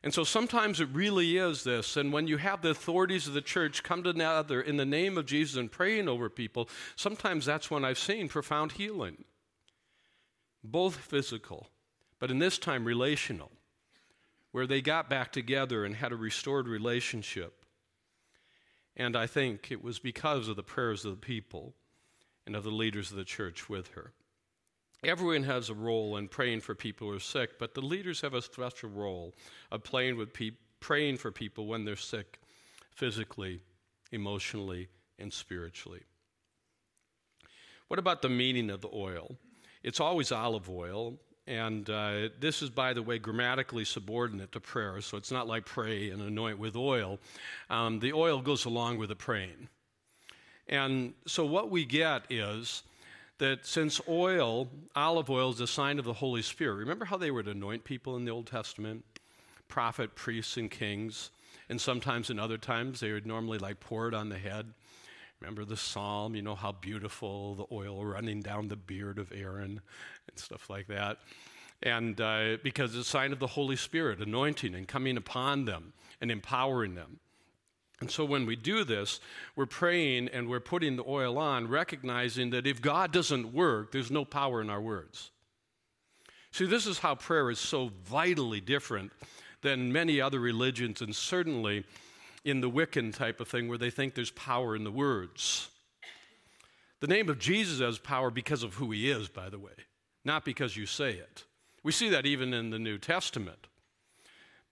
And 0.02 0.12
so 0.12 0.24
sometimes 0.24 0.78
it 0.78 0.90
really 0.92 1.38
is 1.38 1.64
this. 1.64 1.96
And 1.96 2.12
when 2.12 2.26
you 2.26 2.36
have 2.36 2.60
the 2.60 2.68
authorities 2.68 3.26
of 3.26 3.32
the 3.32 3.40
church 3.40 3.82
come 3.82 4.02
together 4.02 4.60
in 4.60 4.76
the 4.76 4.84
name 4.84 5.16
of 5.16 5.24
Jesus 5.24 5.56
and 5.56 5.72
praying 5.72 6.06
over 6.06 6.28
people, 6.28 6.68
sometimes 6.96 7.46
that's 7.46 7.70
when 7.70 7.82
I've 7.82 7.98
seen 7.98 8.28
profound 8.28 8.72
healing, 8.72 9.24
both 10.62 10.96
physical, 10.96 11.68
but 12.18 12.30
in 12.30 12.40
this 12.40 12.58
time 12.58 12.84
relational, 12.84 13.50
where 14.52 14.66
they 14.66 14.82
got 14.82 15.08
back 15.08 15.32
together 15.32 15.86
and 15.86 15.94
had 15.96 16.12
a 16.12 16.16
restored 16.16 16.68
relationship. 16.68 17.64
And 18.98 19.16
I 19.16 19.26
think 19.26 19.72
it 19.72 19.82
was 19.82 19.98
because 19.98 20.48
of 20.48 20.56
the 20.56 20.62
prayers 20.62 21.06
of 21.06 21.12
the 21.12 21.26
people 21.26 21.72
and 22.46 22.54
of 22.54 22.64
the 22.64 22.70
leaders 22.70 23.10
of 23.10 23.16
the 23.16 23.24
church 23.24 23.70
with 23.70 23.88
her. 23.92 24.12
Everyone 25.06 25.42
has 25.44 25.68
a 25.70 25.74
role 25.74 26.16
in 26.16 26.28
praying 26.28 26.60
for 26.60 26.74
people 26.74 27.08
who 27.08 27.16
are 27.16 27.20
sick, 27.20 27.58
but 27.58 27.74
the 27.74 27.80
leaders 27.80 28.20
have 28.22 28.34
a 28.34 28.42
special 28.42 28.88
role 28.88 29.34
of 29.70 29.82
playing 29.82 30.16
with 30.16 30.32
pe- 30.32 30.52
praying 30.80 31.18
for 31.18 31.30
people 31.30 31.66
when 31.66 31.84
they're 31.84 31.96
sick, 31.96 32.40
physically, 32.94 33.60
emotionally, 34.12 34.88
and 35.18 35.32
spiritually. 35.32 36.00
What 37.88 37.98
about 37.98 38.22
the 38.22 38.28
meaning 38.28 38.70
of 38.70 38.80
the 38.80 38.90
oil? 38.92 39.36
It's 39.82 40.00
always 40.00 40.32
olive 40.32 40.70
oil, 40.70 41.18
and 41.46 41.88
uh, 41.90 42.30
this 42.40 42.62
is, 42.62 42.70
by 42.70 42.94
the 42.94 43.02
way, 43.02 43.18
grammatically 43.18 43.84
subordinate 43.84 44.52
to 44.52 44.60
prayer, 44.60 45.00
so 45.02 45.18
it's 45.18 45.30
not 45.30 45.46
like 45.46 45.66
pray 45.66 46.10
and 46.10 46.22
anoint 46.22 46.58
with 46.58 46.76
oil. 46.76 47.18
Um, 47.68 48.00
the 48.00 48.14
oil 48.14 48.40
goes 48.40 48.64
along 48.64 48.96
with 48.98 49.10
the 49.10 49.16
praying. 49.16 49.68
And 50.66 51.12
so 51.26 51.44
what 51.44 51.70
we 51.70 51.84
get 51.84 52.24
is 52.30 52.82
that 53.38 53.66
since 53.66 54.00
oil, 54.08 54.68
olive 54.94 55.30
oil, 55.30 55.50
is 55.50 55.60
a 55.60 55.66
sign 55.66 55.98
of 55.98 56.04
the 56.04 56.12
Holy 56.14 56.42
Spirit, 56.42 56.76
remember 56.76 57.04
how 57.04 57.16
they 57.16 57.30
would 57.30 57.48
anoint 57.48 57.84
people 57.84 58.16
in 58.16 58.24
the 58.24 58.30
Old 58.30 58.46
Testament? 58.46 59.04
Prophet, 59.68 60.14
priests, 60.14 60.56
and 60.56 60.70
kings. 60.70 61.30
And 61.68 61.80
sometimes 61.80 62.30
in 62.30 62.38
other 62.38 62.58
times 62.58 63.00
they 63.00 63.12
would 63.12 63.26
normally 63.26 63.58
like 63.58 63.80
pour 63.80 64.08
it 64.08 64.14
on 64.14 64.28
the 64.28 64.38
head. 64.38 64.72
Remember 65.40 65.64
the 65.64 65.76
psalm, 65.76 66.34
you 66.34 66.42
know, 66.42 66.54
how 66.54 66.72
beautiful 66.72 67.54
the 67.54 67.66
oil 67.72 68.04
running 68.04 68.40
down 68.40 68.68
the 68.68 68.76
beard 68.76 69.18
of 69.18 69.32
Aaron 69.32 69.80
and 70.28 70.38
stuff 70.38 70.70
like 70.70 70.86
that. 70.86 71.18
And 71.82 72.20
uh, 72.20 72.58
because 72.62 72.94
it's 72.94 73.08
a 73.08 73.10
sign 73.10 73.32
of 73.32 73.40
the 73.40 73.46
Holy 73.48 73.76
Spirit 73.76 74.20
anointing 74.20 74.74
and 74.74 74.86
coming 74.86 75.16
upon 75.16 75.64
them 75.64 75.92
and 76.20 76.30
empowering 76.30 76.94
them. 76.94 77.18
And 78.00 78.10
so 78.10 78.24
when 78.24 78.44
we 78.44 78.56
do 78.56 78.84
this, 78.84 79.20
we're 79.56 79.66
praying 79.66 80.28
and 80.28 80.48
we're 80.48 80.60
putting 80.60 80.96
the 80.96 81.04
oil 81.06 81.38
on, 81.38 81.68
recognizing 81.68 82.50
that 82.50 82.66
if 82.66 82.82
God 82.82 83.12
doesn't 83.12 83.52
work, 83.52 83.92
there's 83.92 84.10
no 84.10 84.24
power 84.24 84.60
in 84.60 84.68
our 84.68 84.80
words. 84.80 85.30
See, 86.50 86.66
this 86.66 86.86
is 86.86 86.98
how 86.98 87.14
prayer 87.14 87.50
is 87.50 87.58
so 87.58 87.90
vitally 88.04 88.60
different 88.60 89.12
than 89.62 89.92
many 89.92 90.20
other 90.20 90.38
religions, 90.38 91.00
and 91.00 91.16
certainly 91.16 91.84
in 92.44 92.60
the 92.60 92.70
Wiccan 92.70 93.14
type 93.14 93.40
of 93.40 93.48
thing 93.48 93.68
where 93.68 93.78
they 93.78 93.90
think 93.90 94.14
there's 94.14 94.30
power 94.30 94.76
in 94.76 94.84
the 94.84 94.92
words. 94.92 95.68
The 97.00 97.06
name 97.06 97.28
of 97.28 97.38
Jesus 97.38 97.80
has 97.80 97.98
power 97.98 98.30
because 98.30 98.62
of 98.62 98.74
who 98.74 98.90
he 98.90 99.10
is, 99.10 99.28
by 99.28 99.48
the 99.48 99.58
way, 99.58 99.72
not 100.24 100.44
because 100.44 100.76
you 100.76 100.86
say 100.86 101.12
it. 101.12 101.44
We 101.82 101.92
see 101.92 102.08
that 102.10 102.26
even 102.26 102.54
in 102.54 102.70
the 102.70 102.78
New 102.78 102.98
Testament 102.98 103.66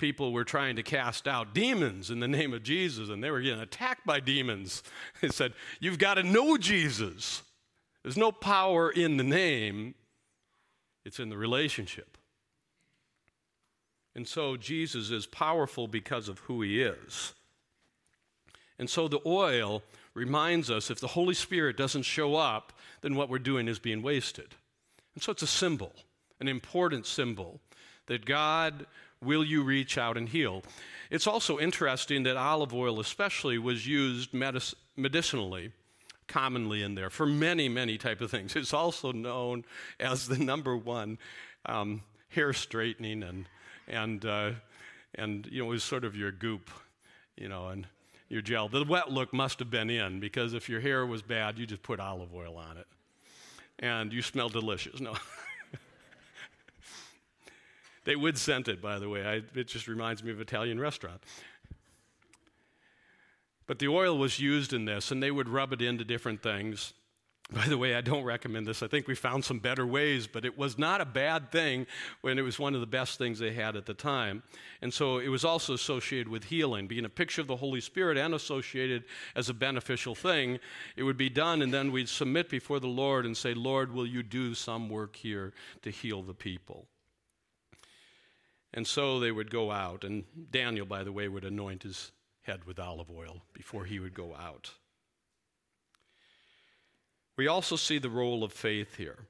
people 0.03 0.33
were 0.33 0.43
trying 0.43 0.75
to 0.75 0.83
cast 0.83 1.29
out 1.29 1.55
demons 1.55 2.11
in 2.11 2.19
the 2.19 2.27
name 2.27 2.53
of 2.53 2.65
Jesus, 2.65 3.09
and 3.09 3.23
they 3.23 3.31
were 3.31 3.41
getting 3.41 3.61
attacked 3.61 4.05
by 4.05 4.19
demons. 4.19 4.83
They 5.21 5.29
said, 5.29 5.53
You've 5.79 6.01
got 6.01 6.15
to 6.15 6.25
know 6.25 6.57
Jesus. 6.57 7.43
There's 8.03 8.17
no 8.17 8.33
power 8.33 8.91
in 8.91 9.17
the 9.17 9.23
name, 9.23 9.95
it's 11.05 11.21
in 11.21 11.29
the 11.29 11.37
relationship. 11.37 12.19
And 14.17 14.27
so 14.27 14.57
Jesus 14.57 15.13
is 15.13 15.25
powerful 15.25 15.87
because 15.87 16.29
of 16.29 16.41
who 16.41 16.63
he 16.63 16.83
is. 16.83 17.33
And 18.81 18.91
so 18.91 19.07
the 19.07 19.21
oil 19.25 19.85
reminds 20.15 20.69
us 20.69 20.91
if 20.91 20.99
the 20.99 21.07
Holy 21.07 21.35
Spirit 21.35 21.77
doesn't 21.77 22.03
show 22.03 22.35
up, 22.35 22.73
then 23.03 23.15
what 23.15 23.29
we're 23.29 23.39
doing 23.39 23.69
is 23.69 23.79
being 23.79 24.03
wasted. 24.03 24.57
And 25.15 25.23
so 25.23 25.31
it's 25.31 25.43
a 25.43 25.47
symbol, 25.47 25.93
an 26.41 26.49
important 26.49 27.07
symbol 27.07 27.61
that 28.07 28.25
God 28.25 28.87
will 29.23 29.45
you 29.45 29.63
reach 29.63 29.97
out 29.97 30.17
and 30.17 30.29
heal? 30.29 30.63
It's 31.11 31.27
also 31.27 31.59
interesting 31.59 32.23
that 32.25 32.37
olive 32.37 32.75
oil, 32.75 32.99
especially, 33.01 33.59
was 33.59 33.87
used 33.87 34.33
medic- 34.33 34.75
medicinally 34.97 35.73
commonly 36.27 36.83
in 36.83 36.95
there 36.95 37.11
for 37.11 37.27
many, 37.27 37.69
many 37.69 37.99
type 37.99 38.21
of 38.21 38.31
things. 38.31 38.57
It's 38.57 38.73
also 38.73 39.13
known 39.13 39.65
as 40.01 40.27
the 40.27 40.39
number 40.39 40.77
one 40.77 41.19
um, 41.67 42.03
hair 42.31 42.53
straightening 42.53 43.23
and 43.23 43.47
and 43.89 44.25
uh, 44.25 44.51
and 45.15 45.47
you 45.51 45.63
know 45.63 45.69
was 45.69 45.85
sort 45.85 46.05
of 46.05 46.17
your 46.17 46.33
goop, 46.33 46.71
you 47.37 47.49
know, 47.49 47.69
and 47.69 47.87
your 48.29 48.41
gel. 48.41 48.69
The 48.69 48.85
wet 48.85 49.11
look 49.11 49.33
must 49.33 49.59
have 49.59 49.71
been 49.71 49.91
in 49.91 50.21
because 50.21 50.55
if 50.55 50.69
your 50.69 50.81
hair 50.81 51.05
was 51.05 51.23
bad, 51.23 51.59
you 51.59 51.67
just 51.67 51.83
put 51.83 52.01
olive 52.01 52.35
oil 52.35 52.57
on 52.57 52.79
it, 52.79 52.87
and 53.79 54.13
you 54.13 54.23
smell 54.23 54.49
delicious. 54.49 55.01
No. 55.01 55.15
They 58.05 58.17
would 58.17 58.37
scent 58.37 58.69
it, 58.69 58.83
by 58.83 58.99
the 58.99 59.09
way. 59.09 59.25
I, 59.25 59.59
it 59.59 59.69
just 59.69 59.87
reminds 59.87 60.23
me 60.23 60.31
of 60.33 60.41
Italian 60.41 60.81
restaurant. 60.81 61.23
But 63.67 63.79
the 63.79 63.89
oil 63.89 64.19
was 64.19 64.41
used 64.41 64.73
in 64.73 64.85
this, 64.85 65.11
and 65.11 65.23
they 65.23 65.31
would 65.31 65.49
rub 65.49 65.73
it 65.73 65.81
into 65.81 66.05
different 66.05 66.43
things. 66.43 66.95
By 67.51 67.67
the 67.67 67.77
way, 67.77 67.95
I 67.95 68.01
don't 68.01 68.25
recommend 68.25 68.67
this. 68.67 68.83
I 68.83 68.87
think 68.87 69.07
we 69.07 69.15
found 69.15 69.45
some 69.45 69.59
better 69.59 69.87
ways, 69.87 70.27
but 70.27 70.45
it 70.45 70.57
was 70.57 70.79
not 70.79 71.01
a 71.01 71.05
bad 71.05 71.53
thing 71.53 71.87
when 72.23 72.39
it 72.39 72.43
was 72.43 72.59
one 72.59 72.75
of 72.75 72.81
the 72.81 72.87
best 72.87 73.19
things 73.19 73.39
they 73.39 73.53
had 73.53 73.77
at 73.77 73.85
the 73.85 73.95
time. 73.95 74.43
And 74.81 74.93
so 74.93 75.19
it 75.19 75.29
was 75.29 75.45
also 75.45 75.75
associated 75.75 76.29
with 76.29 76.45
healing, 76.45 76.87
being 76.87 77.05
a 77.05 77.11
picture 77.11 77.41
of 77.41 77.49
the 77.49 77.57
Holy 77.57 77.81
Spirit 77.81 78.17
and 78.17 78.33
associated 78.35 79.05
as 79.37 79.49
a 79.49 79.55
beneficial 79.55 80.15
thing. 80.15 80.61
It 80.97 81.03
would 81.03 81.19
be 81.19 81.29
done, 81.29 81.63
and 81.63 81.75
then 81.75 81.93
we'd 81.93 82.09
submit 82.09 82.49
before 82.49 82.81
the 82.81 82.87
Lord 82.87 83.27
and 83.27 83.37
say, 83.37 83.55
Lord, 83.55 83.93
will 83.93 84.07
you 84.07 84.23
do 84.23 84.55
some 84.55 84.89
work 84.89 85.17
here 85.17 85.53
to 85.83 85.91
heal 85.91 86.23
the 86.23 86.35
people? 86.35 86.87
And 88.75 88.87
so 88.87 89.21
they 89.21 89.33
would 89.33 89.51
go 89.51 89.71
out, 89.71 90.03
and 90.03 90.25
Daniel, 90.51 90.87
by 90.87 91.05
the 91.05 91.13
way, 91.13 91.29
would 91.29 91.45
anoint 91.45 91.83
his 91.83 92.11
head 92.43 92.65
with 92.65 92.79
olive 92.79 93.11
oil 93.11 93.43
before 93.53 93.85
he 93.85 93.99
would 93.99 94.15
go 94.15 94.35
out. 94.35 94.71
We 97.37 97.49
also 97.49 97.77
see 97.77 97.99
the 97.99 98.11
role 98.11 98.43
of 98.43 98.53
faith 98.53 98.97
here. 98.97 99.27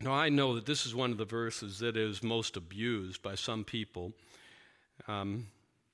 Now, 0.00 0.12
I 0.12 0.28
know 0.28 0.54
that 0.54 0.66
this 0.66 0.86
is 0.86 0.94
one 0.94 1.10
of 1.10 1.18
the 1.18 1.24
verses 1.24 1.78
that 1.80 1.96
is 1.96 2.22
most 2.22 2.56
abused 2.56 3.22
by 3.22 3.34
some 3.34 3.64
people. 3.64 4.12
Um, 5.08 5.48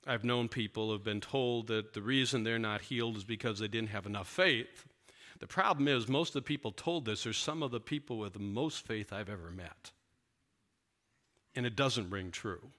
I've 0.06 0.24
known 0.24 0.48
people 0.48 0.86
who 0.86 0.92
have 0.92 1.04
been 1.04 1.20
told 1.20 1.68
that 1.68 1.94
the 1.94 2.02
reason 2.02 2.42
they're 2.42 2.58
not 2.58 2.82
healed 2.82 3.16
is 3.16 3.24
because 3.24 3.58
they 3.58 3.68
didn't 3.68 3.88
have 3.90 4.04
enough 4.04 4.28
faith. 4.28 4.84
The 5.40 5.46
problem 5.46 5.88
is, 5.88 6.08
most 6.08 6.30
of 6.30 6.34
the 6.34 6.46
people 6.46 6.72
told 6.72 7.04
this 7.04 7.26
are 7.26 7.32
some 7.32 7.62
of 7.62 7.70
the 7.70 7.80
people 7.80 8.18
with 8.18 8.34
the 8.34 8.38
most 8.38 8.86
faith 8.86 9.12
I've 9.12 9.30
ever 9.30 9.50
met 9.50 9.92
and 11.54 11.66
it 11.66 11.76
doesn't 11.76 12.10
ring 12.10 12.30
true. 12.30 12.70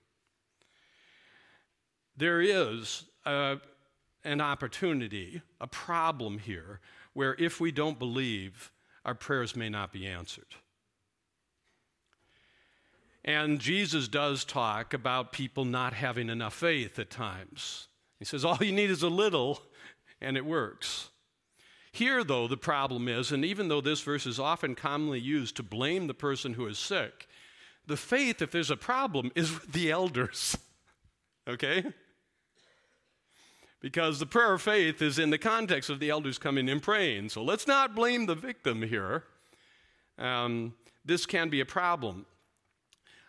There 2.17 2.41
is 2.41 3.05
a, 3.25 3.57
an 4.23 4.41
opportunity, 4.41 5.41
a 5.59 5.67
problem 5.67 6.39
here, 6.39 6.79
where 7.13 7.35
if 7.39 7.59
we 7.59 7.71
don't 7.71 7.99
believe, 7.99 8.71
our 9.03 9.15
prayers 9.15 9.55
may 9.55 9.69
not 9.69 9.91
be 9.91 10.05
answered. 10.07 10.55
And 13.23 13.59
Jesus 13.59 14.07
does 14.07 14.45
talk 14.45 14.93
about 14.93 15.31
people 15.31 15.65
not 15.65 15.93
having 15.93 16.29
enough 16.29 16.53
faith 16.53 16.99
at 16.99 17.09
times. 17.09 17.87
He 18.19 18.25
says, 18.25 18.45
All 18.45 18.57
you 18.61 18.71
need 18.71 18.91
is 18.91 19.01
a 19.01 19.09
little, 19.09 19.61
and 20.21 20.37
it 20.37 20.45
works. 20.45 21.09
Here, 21.91 22.23
though, 22.23 22.47
the 22.47 22.57
problem 22.57 23.07
is, 23.07 23.31
and 23.31 23.43
even 23.43 23.67
though 23.67 23.81
this 23.81 24.01
verse 24.01 24.25
is 24.25 24.39
often 24.39 24.75
commonly 24.75 25.19
used 25.19 25.55
to 25.55 25.63
blame 25.63 26.07
the 26.07 26.13
person 26.13 26.53
who 26.53 26.67
is 26.67 26.77
sick, 26.77 27.27
the 27.87 27.97
faith, 27.97 28.41
if 28.41 28.51
there's 28.51 28.71
a 28.71 28.77
problem, 28.77 29.31
is 29.35 29.53
with 29.53 29.71
the 29.71 29.91
elders. 29.91 30.57
okay? 31.47 31.85
Because 33.81 34.19
the 34.19 34.25
prayer 34.25 34.53
of 34.53 34.61
faith 34.61 35.01
is 35.01 35.19
in 35.19 35.29
the 35.29 35.37
context 35.37 35.89
of 35.89 35.99
the 35.99 36.09
elders 36.09 36.37
coming 36.37 36.69
and 36.69 36.81
praying. 36.81 37.29
So 37.29 37.43
let's 37.43 37.67
not 37.67 37.95
blame 37.95 38.25
the 38.25 38.35
victim 38.35 38.81
here. 38.81 39.23
Um, 40.17 40.73
this 41.03 41.25
can 41.25 41.49
be 41.49 41.61
a 41.61 41.65
problem. 41.65 42.25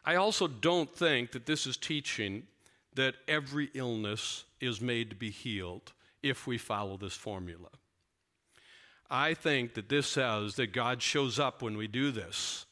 I 0.04 0.14
also 0.14 0.46
don't 0.46 0.94
think 0.94 1.32
that 1.32 1.46
this 1.46 1.66
is 1.66 1.76
teaching 1.76 2.44
that 2.94 3.16
every 3.28 3.70
illness 3.74 4.44
is 4.60 4.80
made 4.80 5.10
to 5.10 5.16
be 5.16 5.30
healed 5.30 5.92
if 6.22 6.46
we 6.46 6.58
follow 6.58 6.96
this 6.96 7.14
formula. 7.14 7.68
I 9.10 9.34
think 9.34 9.74
that 9.74 9.88
this 9.88 10.06
says 10.06 10.56
that 10.56 10.72
God 10.72 11.02
shows 11.02 11.38
up 11.38 11.62
when 11.62 11.76
we 11.76 11.86
do 11.86 12.10
this, 12.10 12.65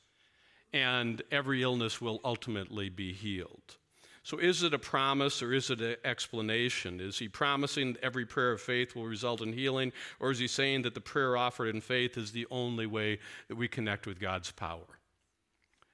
and 0.75 1.23
every 1.31 1.63
illness 1.63 2.01
will 2.01 2.21
ultimately 2.25 2.89
be 2.89 3.13
healed. 3.13 3.77
So, 4.25 4.39
is 4.39 4.63
it 4.63 4.75
a 4.75 4.79
promise 4.79 5.41
or 5.41 5.53
is 5.53 5.71
it 5.71 5.81
an 5.81 5.97
explanation? 6.05 6.99
Is 6.99 7.19
he 7.19 7.29
promising 7.29 7.93
that 7.93 8.03
every 8.03 8.27
prayer 8.27 8.53
of 8.53 8.61
faith 8.61 8.97
will 8.97 9.07
result 9.07 9.41
in 9.41 9.53
healing, 9.53 9.93
or 10.19 10.33
is 10.33 10.39
he 10.39 10.49
saying 10.49 10.83
that 10.83 10.95
the 10.95 11.01
prayer 11.01 11.37
offered 11.37 11.69
in 11.69 11.81
faith 11.81 12.17
is 12.17 12.33
the 12.33 12.47
only 12.51 12.87
way 12.87 13.21
that 13.49 13.57
we 13.57 13.69
connect 13.69 14.07
with 14.07 14.19
God's 14.19 14.51
power? 14.51 14.99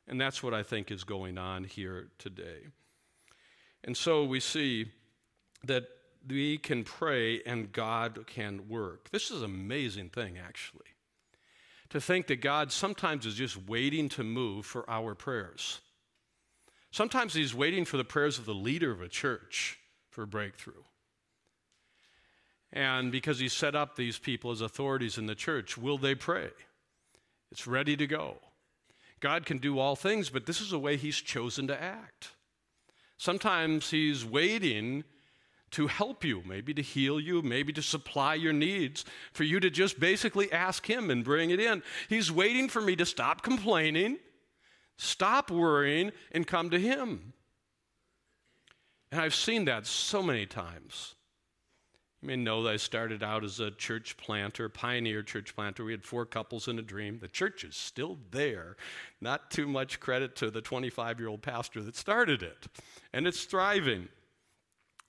And 0.09 0.19
that's 0.19 0.43
what 0.43 0.55
I 0.55 0.63
think 0.63 0.91
is 0.91 1.05
going 1.05 1.37
on 1.37 1.65
here 1.65 2.09
today. 2.19 2.69
And 3.85 3.97
so 3.97 4.25
we 4.25 4.41
see 4.41 4.87
that 5.65 5.89
we 6.27 6.57
can 6.57 6.85
pray 6.85 7.43
and 7.43 7.71
God 7.71 8.27
can 8.27 8.69
work. 8.69 9.11
This 9.11 9.31
is 9.31 9.43
an 9.43 9.51
amazing 9.51 10.09
thing, 10.09 10.39
actually. 10.39 10.87
To 11.91 12.01
think 12.01 12.29
that 12.29 12.41
God 12.41 12.71
sometimes 12.71 13.27
is 13.27 13.35
just 13.35 13.69
waiting 13.69 14.09
to 14.11 14.23
move 14.23 14.65
for 14.65 14.89
our 14.89 15.15
prayers. 15.15 15.81
Sometimes 16.93 17.35
He's 17.35 17.55
waiting 17.55 17.85
for 17.85 17.97
the 17.97 18.05
prayers 18.05 18.39
of 18.39 18.47
the 18.47 18.55
leader 18.55 18.91
of 18.91 19.03
a 19.03 19.09
church 19.09 19.79
for 20.11 20.23
a 20.23 20.27
breakthrough. 20.27 20.83
And 22.73 23.11
because 23.11 23.39
He 23.41 23.49
set 23.49 23.75
up 23.75 23.97
these 23.97 24.19
people 24.19 24.53
as 24.53 24.61
authorities 24.61 25.19
in 25.19 25.27
the 25.27 25.35
church, 25.35 25.77
will 25.77 25.99
they 25.99 26.15
pray? 26.15 26.51
It's 27.51 27.67
ready 27.67 27.97
to 27.97 28.07
go. 28.07 28.37
God 29.19 29.45
can 29.45 29.59
do 29.59 29.79
all 29.79 29.97
things, 29.97 30.31
but 30.31 30.47
this 30.47 30.61
is 30.61 30.73
a 30.73 30.79
way 30.79 30.97
He's 30.97 31.17
chosen 31.17 31.67
to 31.67 31.83
act. 31.83 32.31
Sometimes 33.19 33.91
He's 33.91 34.25
waiting 34.25 35.05
to 35.73 35.87
help 35.87 36.25
you, 36.25 36.43
maybe 36.47 36.75
to 36.75 36.83
heal 36.83 37.21
you, 37.21 37.43
maybe 37.43 37.73
to 37.73 37.83
supply 37.83 38.35
your 38.35 38.53
needs, 38.53 39.05
for 39.33 39.45
you 39.45 39.61
to 39.61 39.71
just 39.71 40.01
basically 40.01 40.51
ask 40.53 40.89
Him 40.89 41.11
and 41.11 41.25
bring 41.25 41.51
it 41.51 41.61
in. 41.61 41.83
He's 42.09 42.33
waiting 42.33 42.69
for 42.69 42.81
me 42.81 42.97
to 42.97 43.07
stop 43.07 43.43
complaining, 43.43 44.19
stop 44.97 45.51
worrying, 45.51 46.13
and 46.33 46.47
come 46.47 46.71
to 46.71 46.79
Him. 46.79 47.33
And 49.13 49.21
I've 49.21 49.35
seen 49.35 49.65
that 49.67 49.87
so 49.87 50.23
many 50.23 50.47
times. 50.47 51.15
You 52.23 52.29
may 52.29 52.37
know 52.37 52.63
that 52.65 52.75
I 52.75 52.77
started 52.77 53.23
out 53.23 53.45
as 53.45 53.61
a 53.61 53.71
church 53.71 54.17
planter, 54.19 54.69
pioneer 54.69 55.23
church 55.23 55.55
planter. 55.55 55.85
We 55.85 55.93
had 55.93 56.05
four 56.05 56.27
couples 56.27 56.69
in 56.69 56.79
a 56.79 56.83
dream. 56.83 57.19
The 57.19 57.29
church 57.29 57.65
is 57.65 57.77
still 57.77 58.19
there. 58.31 58.77
Not 59.23 59.51
too 59.51 59.67
much 59.67 60.01
credit 60.01 60.37
to 60.37 60.51
the 60.51 60.61
25 60.61 61.19
year 61.19 61.29
old 61.29 61.41
pastor 61.41 61.83
that 61.83 61.97
started 61.97 62.43
it. 62.43 62.67
And 63.13 63.27
it's 63.27 63.45
thriving 63.45 64.09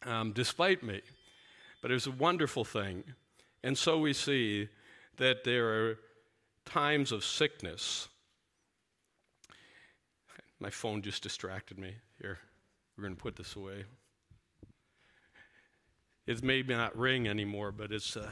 um, 0.06 0.32
despite 0.34 0.84
me. 0.84 1.02
But 1.82 1.92
it 1.92 1.96
was 1.96 2.08
a 2.08 2.12
wonderful 2.12 2.64
thing. 2.64 3.04
And 3.64 3.78
so 3.78 3.98
we 3.98 4.14
see 4.14 4.70
that 5.18 5.44
there 5.44 5.68
are 5.70 6.00
times 6.66 7.12
of 7.12 7.24
sickness. 7.24 8.08
My 10.60 10.70
phone 10.70 11.02
just 11.02 11.24
distracted 11.24 11.80
me. 11.80 11.96
Here, 12.22 12.38
we're 12.96 13.04
going 13.04 13.16
to 13.16 13.22
put 13.22 13.36
this 13.36 13.56
away. 13.56 13.86
It 16.28 16.44
may 16.44 16.62
not 16.62 16.96
ring 16.98 17.28
anymore, 17.28 17.72
but 17.72 17.92
it's 17.92 18.16
uh, 18.16 18.30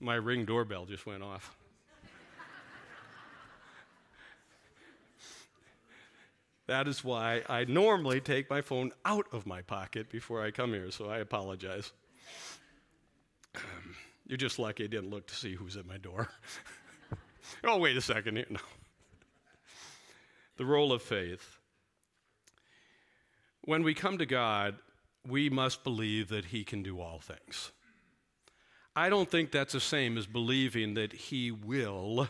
my 0.00 0.16
ring 0.16 0.44
doorbell 0.44 0.86
just 0.86 1.06
went 1.06 1.22
off. 1.22 1.56
That 6.66 6.88
is 6.88 7.04
why 7.04 7.42
I 7.48 7.64
normally 7.64 8.20
take 8.20 8.48
my 8.48 8.62
phone 8.62 8.92
out 9.04 9.26
of 9.32 9.46
my 9.46 9.60
pocket 9.62 10.10
before 10.10 10.42
I 10.42 10.50
come 10.50 10.72
here, 10.72 10.90
so 10.90 11.10
I 11.10 11.18
apologize. 11.18 11.92
Um, 13.54 13.62
you're 14.26 14.38
just 14.38 14.58
lucky 14.58 14.84
I 14.84 14.86
didn't 14.86 15.10
look 15.10 15.26
to 15.26 15.34
see 15.34 15.54
who's 15.54 15.76
at 15.76 15.86
my 15.86 15.98
door. 15.98 16.30
oh, 17.64 17.78
wait 17.78 17.96
a 17.96 18.00
second. 18.00 18.36
here. 18.36 18.46
No. 18.48 18.60
The 20.56 20.64
role 20.64 20.92
of 20.92 21.02
faith. 21.02 21.58
When 23.62 23.82
we 23.82 23.92
come 23.92 24.18
to 24.18 24.26
God, 24.26 24.76
we 25.26 25.50
must 25.50 25.84
believe 25.84 26.28
that 26.28 26.46
He 26.46 26.64
can 26.64 26.82
do 26.82 27.00
all 27.00 27.18
things. 27.18 27.72
I 28.96 29.08
don't 29.08 29.30
think 29.30 29.50
that's 29.50 29.72
the 29.72 29.80
same 29.80 30.16
as 30.16 30.26
believing 30.26 30.94
that 30.94 31.12
He 31.12 31.50
will 31.50 32.28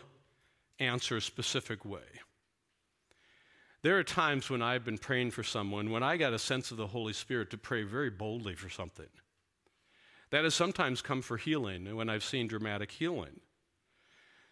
answer 0.79 1.17
a 1.17 1.21
specific 1.21 1.85
way. 1.85 2.01
There 3.85 3.99
are 3.99 4.03
times 4.03 4.49
when 4.49 4.63
I've 4.63 4.83
been 4.83 4.97
praying 4.97 5.29
for 5.29 5.43
someone 5.43 5.91
when 5.91 6.01
I 6.01 6.17
got 6.17 6.33
a 6.33 6.39
sense 6.39 6.71
of 6.71 6.77
the 6.77 6.87
Holy 6.87 7.13
Spirit 7.13 7.51
to 7.51 7.57
pray 7.59 7.83
very 7.83 8.09
boldly 8.09 8.55
for 8.55 8.67
something. 8.67 9.05
That 10.31 10.43
has 10.43 10.55
sometimes 10.55 11.03
come 11.03 11.21
for 11.21 11.37
healing 11.37 11.95
when 11.95 12.09
I've 12.09 12.23
seen 12.23 12.47
dramatic 12.47 12.89
healing. 12.89 13.41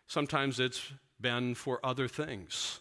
Sometimes 0.05 0.59
it's 0.59 0.91
been 1.19 1.55
for 1.55 1.83
other 1.83 2.07
things. 2.07 2.79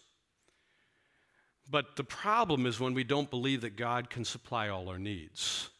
But 1.67 1.95
the 1.95 2.03
problem 2.03 2.67
is 2.67 2.79
when 2.79 2.93
we 2.93 3.03
don't 3.03 3.31
believe 3.31 3.61
that 3.61 3.75
God 3.75 4.11
can 4.11 4.23
supply 4.23 4.69
all 4.69 4.89
our 4.89 4.99
needs. 4.99 5.71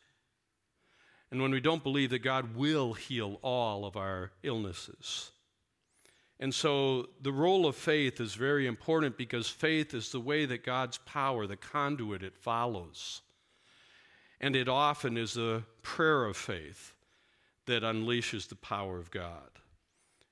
And 1.30 1.40
when 1.40 1.52
we 1.52 1.62
don't 1.62 1.84
believe 1.84 2.10
that 2.10 2.24
God 2.24 2.56
will 2.56 2.94
heal 2.94 3.38
all 3.44 3.86
of 3.86 3.96
our 3.96 4.32
illnesses. 4.42 5.33
And 6.40 6.54
so 6.54 7.10
the 7.22 7.32
role 7.32 7.66
of 7.66 7.76
faith 7.76 8.20
is 8.20 8.34
very 8.34 8.68
important 8.68 9.18
because 9.18 9.48
faith 9.48 9.94
is 9.94 10.12
the 10.12 10.20
way 10.20 10.46
that 10.46 10.66
God's 10.66 10.98
power, 11.00 11.48
the 11.48 11.56
conduit, 11.56 12.24
it 12.24 12.36
follows. 12.36 13.22
And 14.42 14.56
it 14.56 14.68
often 14.68 15.16
is 15.16 15.34
the 15.34 15.64
prayer 15.84 16.26
of 16.26 16.36
faith 16.36 16.94
that 17.66 17.84
unleashes 17.84 18.48
the 18.48 18.56
power 18.56 18.98
of 19.00 19.12
God. 19.12 19.50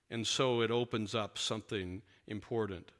And 0.09 0.27
so 0.27 0.61
it 0.61 0.71
opens 0.71 1.15
up 1.15 1.37
something 1.37 2.01
important. 2.27 2.91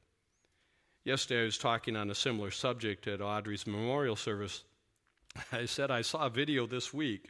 Yesterday, 1.04 1.42
I 1.42 1.44
was 1.44 1.58
talking 1.58 1.96
on 1.96 2.10
a 2.10 2.14
similar 2.14 2.50
subject 2.50 3.06
at 3.08 3.20
Audrey's 3.20 3.66
memorial 3.66 4.16
service. 4.16 4.64
I 5.52 5.66
said 5.66 5.90
I 5.90 6.02
saw 6.02 6.26
a 6.26 6.30
video 6.30 6.66
this 6.66 6.94
week 6.94 7.28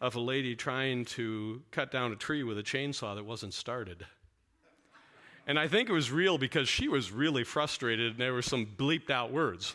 of 0.00 0.16
a 0.16 0.20
lady 0.20 0.56
trying 0.56 1.04
to 1.04 1.62
cut 1.70 1.92
down 1.92 2.10
a 2.10 2.16
tree 2.16 2.42
with 2.42 2.58
a 2.58 2.62
chainsaw 2.62 3.14
that 3.14 3.24
wasn't 3.24 3.54
started. 3.54 4.04
And 5.46 5.58
I 5.58 5.68
think 5.68 5.90
it 5.90 5.92
was 5.92 6.10
real 6.10 6.38
because 6.38 6.68
she 6.68 6.88
was 6.88 7.12
really 7.12 7.44
frustrated 7.44 8.12
and 8.12 8.20
there 8.20 8.32
were 8.32 8.42
some 8.42 8.66
bleeped 8.66 9.10
out 9.10 9.30
words. 9.30 9.74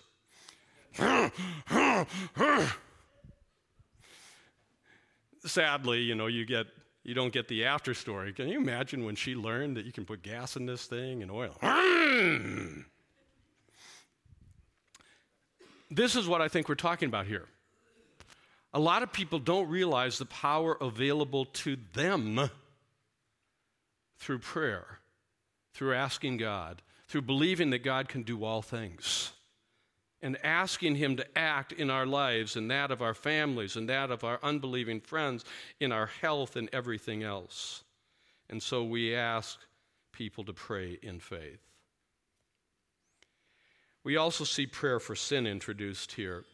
Sadly, 5.46 6.02
you 6.02 6.16
know, 6.16 6.26
you 6.28 6.46
get 6.46 6.66
you 7.04 7.14
don't 7.14 7.32
get 7.32 7.48
the 7.48 7.66
after 7.66 7.94
story. 7.94 8.34
Can 8.34 8.50
you 8.50 8.58
imagine 8.58 9.06
when 9.06 9.16
she 9.16 9.36
learned 9.36 9.78
that 9.78 9.86
you 9.86 9.92
can 9.92 10.06
put 10.06 10.22
gas 10.22 10.56
in 10.56 10.66
this 10.66 10.86
thing 10.86 11.22
and 11.22 11.32
oil? 11.32 11.56
this 15.92 16.16
is 16.16 16.28
what 16.28 16.42
I 16.42 16.48
think 16.48 16.68
we're 16.68 16.76
talking 16.76 17.08
about 17.08 17.26
here. 17.26 17.46
A 18.74 18.80
lot 18.80 19.02
of 19.02 19.14
people 19.14 19.40
don't 19.40 19.70
realize 19.70 20.18
the 20.18 20.26
power 20.26 20.78
available 20.80 21.46
to 21.46 21.78
them 21.94 22.50
through 24.20 24.40
prayer 24.40 24.99
through 25.74 25.94
asking 25.94 26.38
God, 26.38 26.82
through 27.08 27.24
believing 27.24 27.70
that 27.72 27.84
God 27.84 28.10
can 28.10 28.24
do 28.24 28.44
all 28.44 28.62
things, 28.62 29.32
and 30.22 30.38
asking 30.44 30.96
Him 30.96 31.16
to 31.18 31.38
act 31.38 31.72
in 31.72 31.90
our 31.90 32.06
lives 32.06 32.56
and 32.56 32.70
that 32.72 32.92
of 32.92 33.02
our 33.02 33.14
families 33.14 33.76
and 33.76 33.88
that 33.90 34.12
of 34.12 34.24
our 34.24 34.40
unbelieving 34.44 35.02
friends, 35.02 35.46
in 35.80 35.92
our 35.92 36.08
health 36.08 36.56
and 36.56 36.70
everything 36.74 37.24
else. 37.24 37.84
And 38.50 38.62
so 38.62 38.84
we 38.84 39.16
ask 39.16 39.60
people 40.12 40.44
to 40.46 40.54
pray 40.54 40.98
in 41.02 41.20
faith. 41.20 41.62
We 44.04 44.18
also 44.18 44.44
see 44.44 44.66
prayer 44.66 45.00
for 45.00 45.16
sin 45.16 45.46
introduced 45.46 46.14
here. 46.14 46.46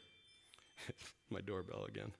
My 1.29 1.41
doorbell 1.41 1.85
again. 1.85 2.11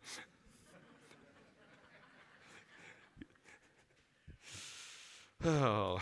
oh, 5.45 5.99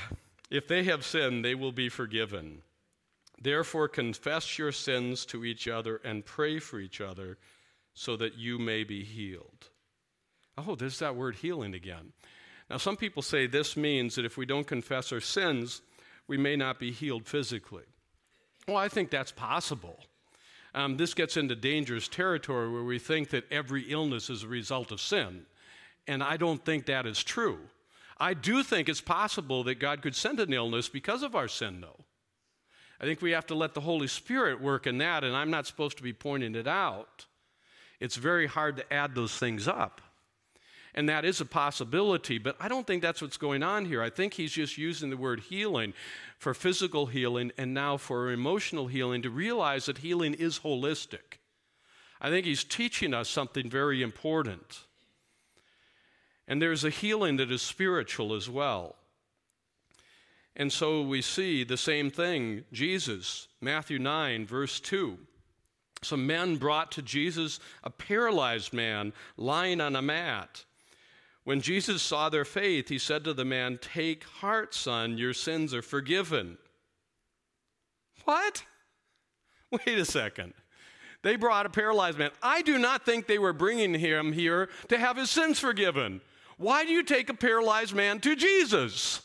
if 0.49 0.67
they 0.67 0.83
have 0.83 1.05
sinned, 1.05 1.43
they 1.43 1.55
will 1.55 1.71
be 1.71 1.89
forgiven. 1.89 2.61
Therefore, 3.41 3.87
confess 3.87 4.57
your 4.57 4.71
sins 4.71 5.25
to 5.25 5.43
each 5.43 5.67
other 5.67 5.99
and 6.03 6.25
pray 6.25 6.59
for 6.59 6.79
each 6.79 7.01
other 7.01 7.37
so 7.93 8.15
that 8.17 8.35
you 8.35 8.57
may 8.57 8.83
be 8.83 9.03
healed. 9.03 9.69
Oh, 10.57 10.75
there's 10.75 10.99
that 10.99 11.15
word 11.15 11.35
healing 11.35 11.73
again. 11.73 12.13
Now, 12.69 12.77
some 12.77 12.95
people 12.95 13.21
say 13.21 13.47
this 13.47 13.75
means 13.75 14.15
that 14.15 14.25
if 14.25 14.37
we 14.37 14.45
don't 14.45 14.67
confess 14.67 15.11
our 15.11 15.19
sins, 15.19 15.81
we 16.27 16.37
may 16.37 16.55
not 16.55 16.79
be 16.79 16.91
healed 16.91 17.27
physically. 17.27 17.83
Well, 18.67 18.77
I 18.77 18.87
think 18.87 19.09
that's 19.09 19.31
possible. 19.31 19.99
Um, 20.73 20.97
this 20.97 21.13
gets 21.13 21.37
into 21.37 21.55
dangerous 21.55 22.07
territory 22.07 22.71
where 22.71 22.83
we 22.83 22.97
think 22.97 23.29
that 23.31 23.51
every 23.51 23.83
illness 23.91 24.29
is 24.29 24.43
a 24.43 24.47
result 24.47 24.91
of 24.91 25.01
sin. 25.01 25.45
And 26.07 26.23
I 26.23 26.37
don't 26.37 26.63
think 26.63 26.85
that 26.85 27.05
is 27.05 27.23
true. 27.23 27.59
I 28.23 28.33
do 28.33 28.63
think 28.63 28.87
it's 28.87 29.01
possible 29.01 29.65
that 29.65 29.81
God 29.81 30.01
could 30.01 30.15
send 30.15 30.39
an 30.39 30.53
illness 30.53 30.87
because 30.87 31.23
of 31.23 31.35
our 31.35 31.49
sin, 31.49 31.81
though. 31.81 32.05
I 33.01 33.03
think 33.03 33.21
we 33.21 33.31
have 33.31 33.47
to 33.47 33.53
let 33.53 33.73
the 33.73 33.81
Holy 33.81 34.07
Spirit 34.07 34.61
work 34.61 34.87
in 34.87 34.99
that, 34.99 35.25
and 35.25 35.35
I'm 35.35 35.51
not 35.51 35.67
supposed 35.67 35.97
to 35.97 36.03
be 36.03 36.13
pointing 36.13 36.55
it 36.55 36.65
out. 36.65 37.25
It's 37.99 38.15
very 38.15 38.47
hard 38.47 38.77
to 38.77 38.93
add 38.93 39.13
those 39.13 39.37
things 39.37 39.67
up. 39.67 39.99
And 40.95 41.09
that 41.09 41.25
is 41.25 41.41
a 41.41 41.45
possibility, 41.45 42.37
but 42.37 42.55
I 42.61 42.69
don't 42.69 42.87
think 42.87 43.01
that's 43.01 43.21
what's 43.21 43.35
going 43.35 43.61
on 43.61 43.83
here. 43.83 44.01
I 44.01 44.09
think 44.09 44.35
he's 44.35 44.53
just 44.53 44.77
using 44.77 45.09
the 45.09 45.17
word 45.17 45.41
healing 45.41 45.93
for 46.37 46.53
physical 46.53 47.07
healing 47.07 47.51
and 47.57 47.73
now 47.73 47.97
for 47.97 48.31
emotional 48.31 48.87
healing 48.87 49.21
to 49.23 49.29
realize 49.29 49.87
that 49.87 49.97
healing 49.97 50.33
is 50.33 50.59
holistic. 50.59 51.39
I 52.21 52.29
think 52.29 52.45
he's 52.45 52.63
teaching 52.63 53.13
us 53.13 53.27
something 53.27 53.69
very 53.69 54.01
important. 54.01 54.85
And 56.47 56.61
there's 56.61 56.83
a 56.83 56.89
healing 56.89 57.37
that 57.37 57.51
is 57.51 57.61
spiritual 57.61 58.33
as 58.33 58.49
well. 58.49 58.95
And 60.55 60.71
so 60.71 61.01
we 61.01 61.21
see 61.21 61.63
the 61.63 61.77
same 61.77 62.11
thing. 62.11 62.65
Jesus, 62.71 63.47
Matthew 63.61 63.97
9, 63.97 64.45
verse 64.45 64.79
2. 64.79 65.17
Some 66.03 66.27
men 66.27 66.57
brought 66.57 66.91
to 66.93 67.01
Jesus 67.01 67.59
a 67.83 67.89
paralyzed 67.89 68.73
man 68.73 69.13
lying 69.37 69.81
on 69.81 69.95
a 69.95 70.01
mat. 70.01 70.65
When 71.43 71.61
Jesus 71.61 72.01
saw 72.01 72.29
their 72.29 72.45
faith, 72.45 72.89
he 72.89 72.97
said 72.97 73.23
to 73.23 73.33
the 73.33 73.45
man, 73.45 73.79
Take 73.81 74.23
heart, 74.23 74.73
son, 74.73 75.17
your 75.17 75.33
sins 75.33 75.73
are 75.73 75.81
forgiven. 75.81 76.57
What? 78.25 78.63
Wait 79.71 79.97
a 79.97 80.05
second. 80.05 80.53
They 81.21 81.35
brought 81.37 81.65
a 81.65 81.69
paralyzed 81.69 82.17
man. 82.17 82.31
I 82.41 82.61
do 82.61 82.77
not 82.77 83.05
think 83.05 83.27
they 83.27 83.39
were 83.39 83.53
bringing 83.53 83.93
him 83.93 84.33
here 84.33 84.69
to 84.89 84.97
have 84.97 85.17
his 85.17 85.29
sins 85.29 85.59
forgiven. 85.59 86.21
Why 86.57 86.85
do 86.85 86.91
you 86.91 87.03
take 87.03 87.29
a 87.29 87.33
paralyzed 87.33 87.93
man 87.93 88.19
to 88.21 88.35
Jesus? 88.35 89.21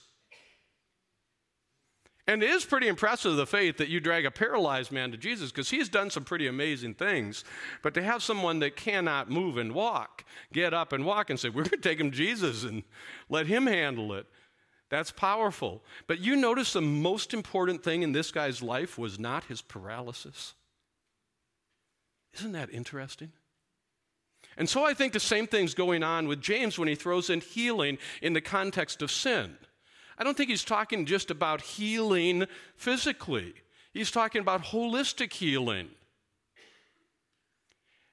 And 2.29 2.43
it 2.43 2.51
is 2.51 2.67
pretty 2.67 2.89
impressive, 2.89 3.37
the 3.37 3.47
faith 3.47 3.79
that 3.79 3.89
you 3.89 4.01
drag 4.01 4.27
a 4.27 4.31
paralyzed 4.31 4.93
man 4.93 5.11
to 5.13 5.17
Jesus, 5.17 5.51
because 5.51 5.71
he's 5.71 5.89
done 5.89 6.11
some 6.11 6.25
pretty 6.25 6.47
amazing 6.47 6.93
things. 6.93 7.43
But 7.83 7.95
to 7.95 8.03
have 8.03 8.23
someone 8.23 8.59
that 8.59 8.77
cannot 8.77 9.31
move 9.31 9.57
and 9.57 9.73
walk 9.73 10.27
get 10.53 10.75
up 10.75 10.93
and 10.93 11.07
walk 11.07 11.31
and 11.31 11.41
say, 11.41 11.49
We're 11.49 11.63
going 11.63 11.71
to 11.71 11.89
take 11.89 11.99
him 11.99 12.11
to 12.11 12.17
Jesus 12.17 12.65
and 12.65 12.83
let 13.31 13.47
him 13.47 13.67
handle 13.67 14.13
it, 14.13 14.27
that's 14.91 15.11
powerful. 15.11 15.83
But 16.07 16.21
you 16.21 16.37
notice 16.37 16.75
the 16.75 16.83
most 16.83 17.33
important 17.33 17.83
thing 17.83 18.03
in 18.03 18.13
this 18.13 18.31
guy's 18.31 18.63
life 18.63 18.99
was 18.99 19.19
not 19.19 19.45
his 19.45 19.63
paralysis. 19.63 20.53
Isn't 22.35 22.53
that 22.53 22.71
interesting? 22.71 23.33
And 24.59 24.69
so 24.69 24.85
I 24.85 24.93
think 24.93 25.13
the 25.13 25.21
same 25.21 25.47
thing's 25.47 25.73
going 25.73 26.03
on 26.03 26.27
with 26.27 26.43
James 26.43 26.79
when 26.79 26.89
he 26.89 26.97
throws 26.97 27.31
in 27.31 27.41
healing 27.41 27.97
in 28.21 28.33
the 28.33 28.41
context 28.41 29.01
of 29.03 29.11
sin. 29.11 29.57
I 30.19 30.25
don't 30.25 30.37
think 30.37 30.51
he's 30.51 30.65
talking 30.65 31.07
just 31.07 31.31
about 31.31 31.63
healing 31.63 32.45
physically, 32.75 33.55
he's 33.95 34.11
talking 34.11 34.43
about 34.43 34.65
holistic 34.65 35.33
healing. 35.33 35.91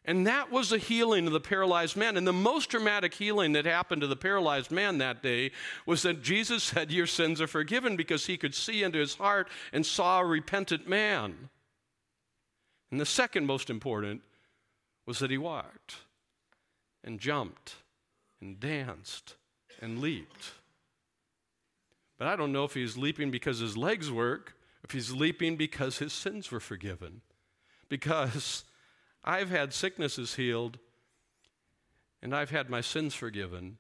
And 0.07 0.27
that 0.27 0.51
was 0.51 0.69
the 0.69 0.77
healing 0.77 1.25
of 1.25 1.33
the 1.33 1.39
paralyzed 1.39 1.97
man. 1.97 2.15
And 2.15 2.27
the 2.27 2.31
most 2.31 2.69
dramatic 2.69 3.15
healing 3.15 3.53
that 3.53 3.65
happened 3.65 4.01
to 4.01 4.07
the 4.07 4.15
paralyzed 4.15 4.69
man 4.69 4.99
that 4.99 5.23
day 5.23 5.49
was 5.87 6.03
that 6.03 6.21
Jesus 6.21 6.63
said, 6.75 6.91
Your 6.91 7.07
sins 7.07 7.41
are 7.41 7.47
forgiven 7.47 7.95
because 7.95 8.27
he 8.27 8.37
could 8.37 8.53
see 8.53 8.83
into 8.83 8.99
his 8.99 9.15
heart 9.15 9.49
and 9.73 9.83
saw 9.83 10.19
a 10.19 10.25
repentant 10.25 10.87
man. 10.87 11.49
And 12.91 13.01
the 13.01 13.05
second 13.07 13.47
most 13.47 13.71
important 13.71 14.21
was 15.07 15.17
that 15.17 15.31
he 15.31 15.39
walked 15.39 16.04
and 17.05 17.19
jumped 17.19 17.75
and 18.41 18.59
danced 18.59 19.35
and 19.81 19.99
leaped. 20.01 20.51
But 22.17 22.27
I 22.27 22.35
don't 22.35 22.51
know 22.51 22.63
if 22.63 22.73
he's 22.73 22.97
leaping 22.97 23.31
because 23.31 23.59
his 23.59 23.77
legs 23.77 24.11
work, 24.11 24.55
if 24.83 24.91
he's 24.91 25.11
leaping 25.11 25.55
because 25.55 25.99
his 25.99 26.11
sins 26.11 26.51
were 26.51 26.59
forgiven. 26.59 27.21
Because 27.87 28.63
I've 29.23 29.49
had 29.49 29.73
sicknesses 29.73 30.35
healed 30.35 30.79
and 32.21 32.35
I've 32.35 32.49
had 32.49 32.69
my 32.69 32.81
sins 32.81 33.13
forgiven. 33.13 33.77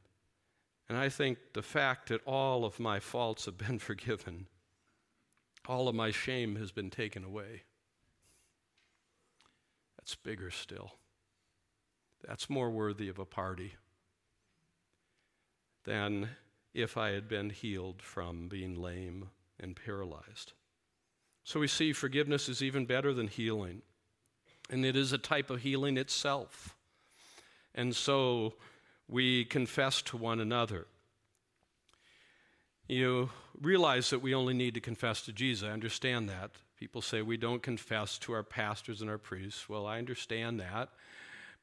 And 0.87 0.97
I 0.97 1.09
think 1.09 1.39
the 1.53 1.63
fact 1.63 2.09
that 2.09 2.21
all 2.27 2.63
of 2.63 2.79
my 2.79 2.99
faults 2.99 3.45
have 3.45 3.57
been 3.57 3.79
forgiven, 3.79 4.47
all 5.67 5.87
of 5.87 5.95
my 5.95 6.11
shame 6.11 6.57
has 6.57 6.71
been 6.71 6.91
taken 6.91 7.23
away. 7.23 7.63
That's 9.97 10.13
bigger 10.15 10.51
still. 10.51 10.91
That's 12.27 12.49
more 12.49 12.69
worthy 12.69 13.07
of 13.07 13.19
a 13.19 13.25
party 13.25 13.75
than 15.83 16.29
if 16.73 16.97
I 16.97 17.09
had 17.09 17.27
been 17.27 17.51
healed 17.51 18.01
from 18.01 18.47
being 18.47 18.81
lame 18.81 19.29
and 19.59 19.75
paralyzed. 19.75 20.53
So 21.43 21.59
we 21.59 21.67
see 21.67 21.93
forgiveness 21.93 22.49
is 22.49 22.63
even 22.63 22.85
better 22.85 23.13
than 23.13 23.27
healing, 23.27 23.83
and 24.69 24.83
it 24.83 24.95
is 24.95 25.13
a 25.13 25.17
type 25.19 25.51
of 25.51 25.61
healing 25.61 25.97
itself. 25.97 26.75
And 27.75 27.95
so 27.95 28.55
we 29.07 29.45
confess 29.45 30.01
to 30.03 30.17
one 30.17 30.39
another. 30.39 30.87
You 32.87 33.29
realize 33.61 34.09
that 34.09 34.23
we 34.23 34.33
only 34.33 34.53
need 34.53 34.73
to 34.73 34.81
confess 34.81 35.21
to 35.23 35.31
Jesus. 35.31 35.67
I 35.67 35.71
understand 35.71 36.29
that. 36.29 36.51
People 36.79 37.01
say 37.01 37.21
we 37.21 37.37
don't 37.37 37.61
confess 37.61 38.17
to 38.19 38.33
our 38.33 38.43
pastors 38.43 39.01
and 39.01 39.09
our 39.09 39.17
priests. 39.17 39.69
Well, 39.69 39.85
I 39.85 39.99
understand 39.99 40.59
that 40.59 40.89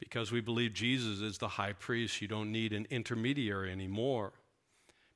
because 0.02 0.32
we 0.32 0.40
believe 0.40 0.74
Jesus 0.74 1.20
is 1.20 1.38
the 1.38 1.46
high 1.46 1.74
priest. 1.74 2.20
You 2.20 2.26
don't 2.26 2.50
need 2.50 2.72
an 2.72 2.88
intermediary 2.90 3.70
anymore 3.70 4.32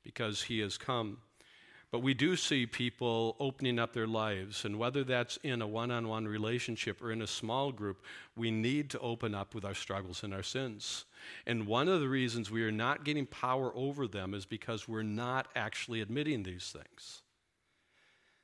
because 0.01 0.43
he 0.43 0.59
has 0.59 0.77
come. 0.77 1.17
But 1.91 1.99
we 1.99 2.13
do 2.13 2.37
see 2.37 2.65
people 2.65 3.35
opening 3.37 3.79
up 3.79 3.91
their 3.91 4.07
lives, 4.07 4.63
and 4.63 4.79
whether 4.79 5.03
that's 5.03 5.35
in 5.43 5.61
a 5.61 5.67
one 5.67 5.91
on 5.91 6.07
one 6.07 6.25
relationship 6.25 7.01
or 7.01 7.11
in 7.11 7.21
a 7.21 7.27
small 7.27 7.73
group, 7.73 8.01
we 8.37 8.49
need 8.49 8.89
to 8.91 8.99
open 8.99 9.35
up 9.35 9.53
with 9.53 9.65
our 9.65 9.73
struggles 9.73 10.23
and 10.23 10.33
our 10.33 10.41
sins. 10.41 11.03
And 11.45 11.67
one 11.67 11.89
of 11.89 11.99
the 11.99 12.07
reasons 12.07 12.49
we 12.49 12.63
are 12.63 12.71
not 12.71 13.03
getting 13.03 13.25
power 13.25 13.73
over 13.75 14.07
them 14.07 14.33
is 14.33 14.45
because 14.45 14.87
we're 14.87 15.03
not 15.03 15.49
actually 15.53 15.99
admitting 15.99 16.43
these 16.43 16.73
things. 16.73 17.23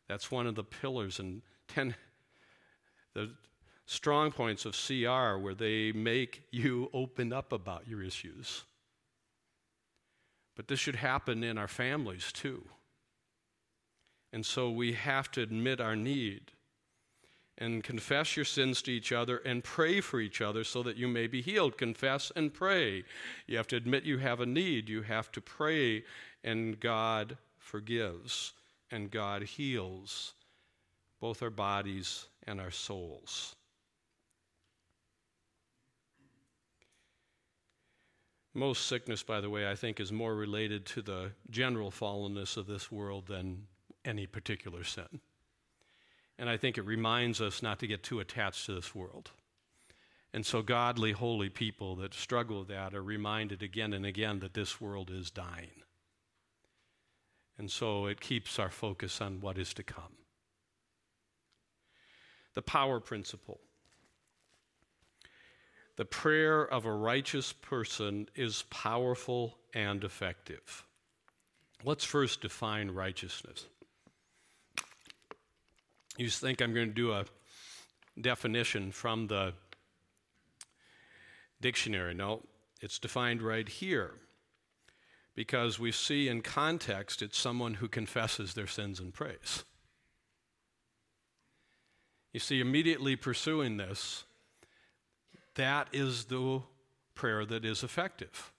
That's 0.10 0.29
one 0.29 0.45
of 0.45 0.56
the 0.56 0.63
pillars 0.65 1.19
and 1.19 1.41
ten, 1.69 1.95
the 3.13 3.32
strong 3.85 4.31
points 4.31 4.65
of 4.65 4.73
CR 4.73 5.37
where 5.37 5.55
they 5.55 5.91
make 5.91 6.43
you 6.51 6.89
open 6.93 7.33
up 7.33 7.51
about 7.51 7.87
your 7.87 8.01
issues. 8.01 8.63
But 10.55 10.67
this 10.67 10.79
should 10.79 10.95
happen 10.95 11.43
in 11.43 11.57
our 11.57 11.67
families 11.67 12.31
too. 12.31 12.63
And 14.31 14.45
so 14.45 14.71
we 14.71 14.93
have 14.93 15.31
to 15.31 15.41
admit 15.41 15.79
our 15.79 15.95
need 15.95 16.51
and 17.57 17.83
confess 17.83 18.35
your 18.35 18.45
sins 18.45 18.81
to 18.81 18.91
each 18.91 19.11
other 19.11 19.37
and 19.37 19.63
pray 19.63 20.01
for 20.01 20.19
each 20.19 20.41
other 20.41 20.63
so 20.63 20.81
that 20.83 20.97
you 20.97 21.07
may 21.07 21.27
be 21.27 21.41
healed. 21.41 21.77
Confess 21.77 22.31
and 22.35 22.53
pray. 22.53 23.03
You 23.45 23.57
have 23.57 23.67
to 23.67 23.75
admit 23.75 24.05
you 24.05 24.17
have 24.17 24.39
a 24.39 24.45
need. 24.45 24.89
You 24.89 25.03
have 25.03 25.31
to 25.33 25.41
pray, 25.41 26.03
and 26.43 26.79
God 26.79 27.37
forgives 27.59 28.53
and 28.93 29.09
God 29.09 29.41
heals 29.43 30.33
both 31.19 31.41
our 31.41 31.49
bodies 31.49 32.27
and 32.45 32.61
our 32.61 32.71
souls. 32.71 33.55
Most 38.53 38.85
sickness, 38.85 39.23
by 39.23 39.41
the 39.41 39.49
way, 39.49 39.69
I 39.69 39.75
think 39.75 39.99
is 39.99 40.11
more 40.11 40.35
related 40.35 40.85
to 40.87 41.01
the 41.01 41.31
general 41.49 41.89
fallenness 41.89 42.55
of 42.55 42.67
this 42.67 42.91
world 42.91 43.27
than 43.27 43.65
any 44.05 44.27
particular 44.27 44.83
sin. 44.83 45.21
And 46.37 46.49
I 46.49 46.57
think 46.57 46.77
it 46.77 46.85
reminds 46.85 47.41
us 47.41 47.63
not 47.63 47.79
to 47.79 47.87
get 47.87 48.03
too 48.03 48.19
attached 48.19 48.65
to 48.67 48.75
this 48.75 48.93
world. 48.93 49.31
And 50.33 50.45
so, 50.45 50.61
godly, 50.61 51.11
holy 51.11 51.49
people 51.49 51.95
that 51.97 52.13
struggle 52.13 52.59
with 52.59 52.67
that 52.69 52.95
are 52.95 53.03
reminded 53.03 53.61
again 53.61 53.93
and 53.93 54.05
again 54.05 54.39
that 54.39 54.53
this 54.53 54.81
world 54.81 55.11
is 55.11 55.29
dying. 55.29 55.83
And 57.57 57.69
so, 57.69 58.07
it 58.07 58.19
keeps 58.19 58.57
our 58.57 58.71
focus 58.71 59.21
on 59.21 59.41
what 59.41 59.59
is 59.59 59.73
to 59.75 59.83
come. 59.83 60.17
The 62.55 62.63
power 62.63 62.99
principle. 62.99 63.61
The 65.95 66.06
prayer 66.06 66.63
of 66.63 66.86
a 66.86 66.91
righteous 66.91 67.53
person 67.53 68.27
is 68.36 68.63
powerful 68.69 69.58
and 69.73 70.03
effective. 70.03 70.86
Let's 71.84 72.03
first 72.03 72.41
define 72.41 72.89
righteousness. 72.89 73.65
You 76.17 76.29
think 76.29 76.62
I'm 76.62 76.73
going 76.73 76.89
to 76.89 76.93
do 76.93 77.12
a 77.12 77.25
definition 78.19 78.91
from 78.91 79.27
the 79.27 79.53
dictionary. 81.62 82.13
No, 82.13 82.41
it's 82.82 82.99
defined 82.99 83.41
right 83.41 83.67
here 83.67 84.13
because 85.36 85.79
we 85.79 85.91
see 85.91 86.27
in 86.27 86.41
context 86.41 87.21
it's 87.21 87.38
someone 87.38 87.75
who 87.75 87.88
confesses 87.88 88.53
their 88.53 88.67
sins 88.67 88.99
and 88.99 89.13
prays. 89.13 89.63
You 92.32 92.39
see, 92.39 92.60
immediately 92.60 93.15
pursuing 93.15 93.77
this, 93.77 94.25
that 95.55 95.87
is 95.93 96.25
the 96.25 96.61
prayer 97.15 97.45
that 97.45 97.63
is 97.65 97.83
effective. 97.83 98.51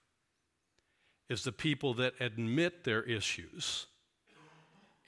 Is 1.29 1.45
the 1.45 1.53
people 1.53 1.95
that 1.95 2.15
admit 2.21 2.85
their 2.85 3.03
issues 3.03 3.87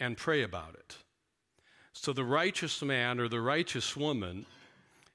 and 0.01 0.16
pray 0.16 0.42
about 0.42 0.75
it. 0.75 0.96
So 1.92 2.12
the 2.12 2.25
righteous 2.25 2.83
man 2.83 3.20
or 3.20 3.29
the 3.29 3.40
righteous 3.40 3.96
woman 3.96 4.46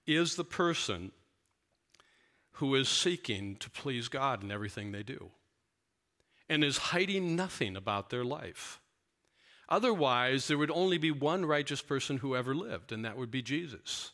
is 0.07 0.35
the 0.35 0.43
person 0.43 1.11
who 2.53 2.75
is 2.75 2.89
seeking 2.89 3.55
to 3.57 3.69
please 3.69 4.07
God 4.07 4.43
in 4.43 4.51
everything 4.51 4.91
they 4.91 5.03
do. 5.03 5.31
and 6.51 6.65
is 6.65 6.77
hiding 6.77 7.33
nothing 7.33 7.77
about 7.77 8.09
their 8.09 8.25
life. 8.25 8.81
Otherwise, 9.69 10.47
there 10.47 10.57
would 10.57 10.69
only 10.69 10.97
be 10.97 11.09
one 11.09 11.45
righteous 11.45 11.81
person 11.81 12.17
who 12.17 12.35
ever 12.35 12.53
lived, 12.53 12.91
and 12.91 13.05
that 13.05 13.15
would 13.15 13.31
be 13.31 13.41
Jesus. 13.41 14.11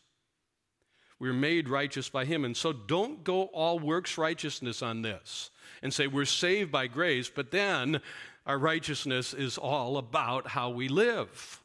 We're 1.20 1.34
made 1.34 1.70
righteous 1.70 2.10
by 2.10 2.26
him. 2.26 2.46
And 2.46 2.56
so 2.56 2.72
don't 2.72 3.24
go 3.24 3.44
all 3.46 3.80
works 3.80 4.18
righteousness 4.18 4.82
on 4.82 5.02
this 5.02 5.50
and 5.82 5.94
say 5.94 6.08
we're 6.08 6.26
saved 6.26 6.72
by 6.72 6.88
grace, 6.88 7.30
but 7.30 7.52
then 7.52 8.02
our 8.46 8.58
righteousness 8.58 9.34
is 9.34 9.58
all 9.58 9.98
about 9.98 10.48
how 10.48 10.70
we 10.70 10.88
live. 10.88 11.62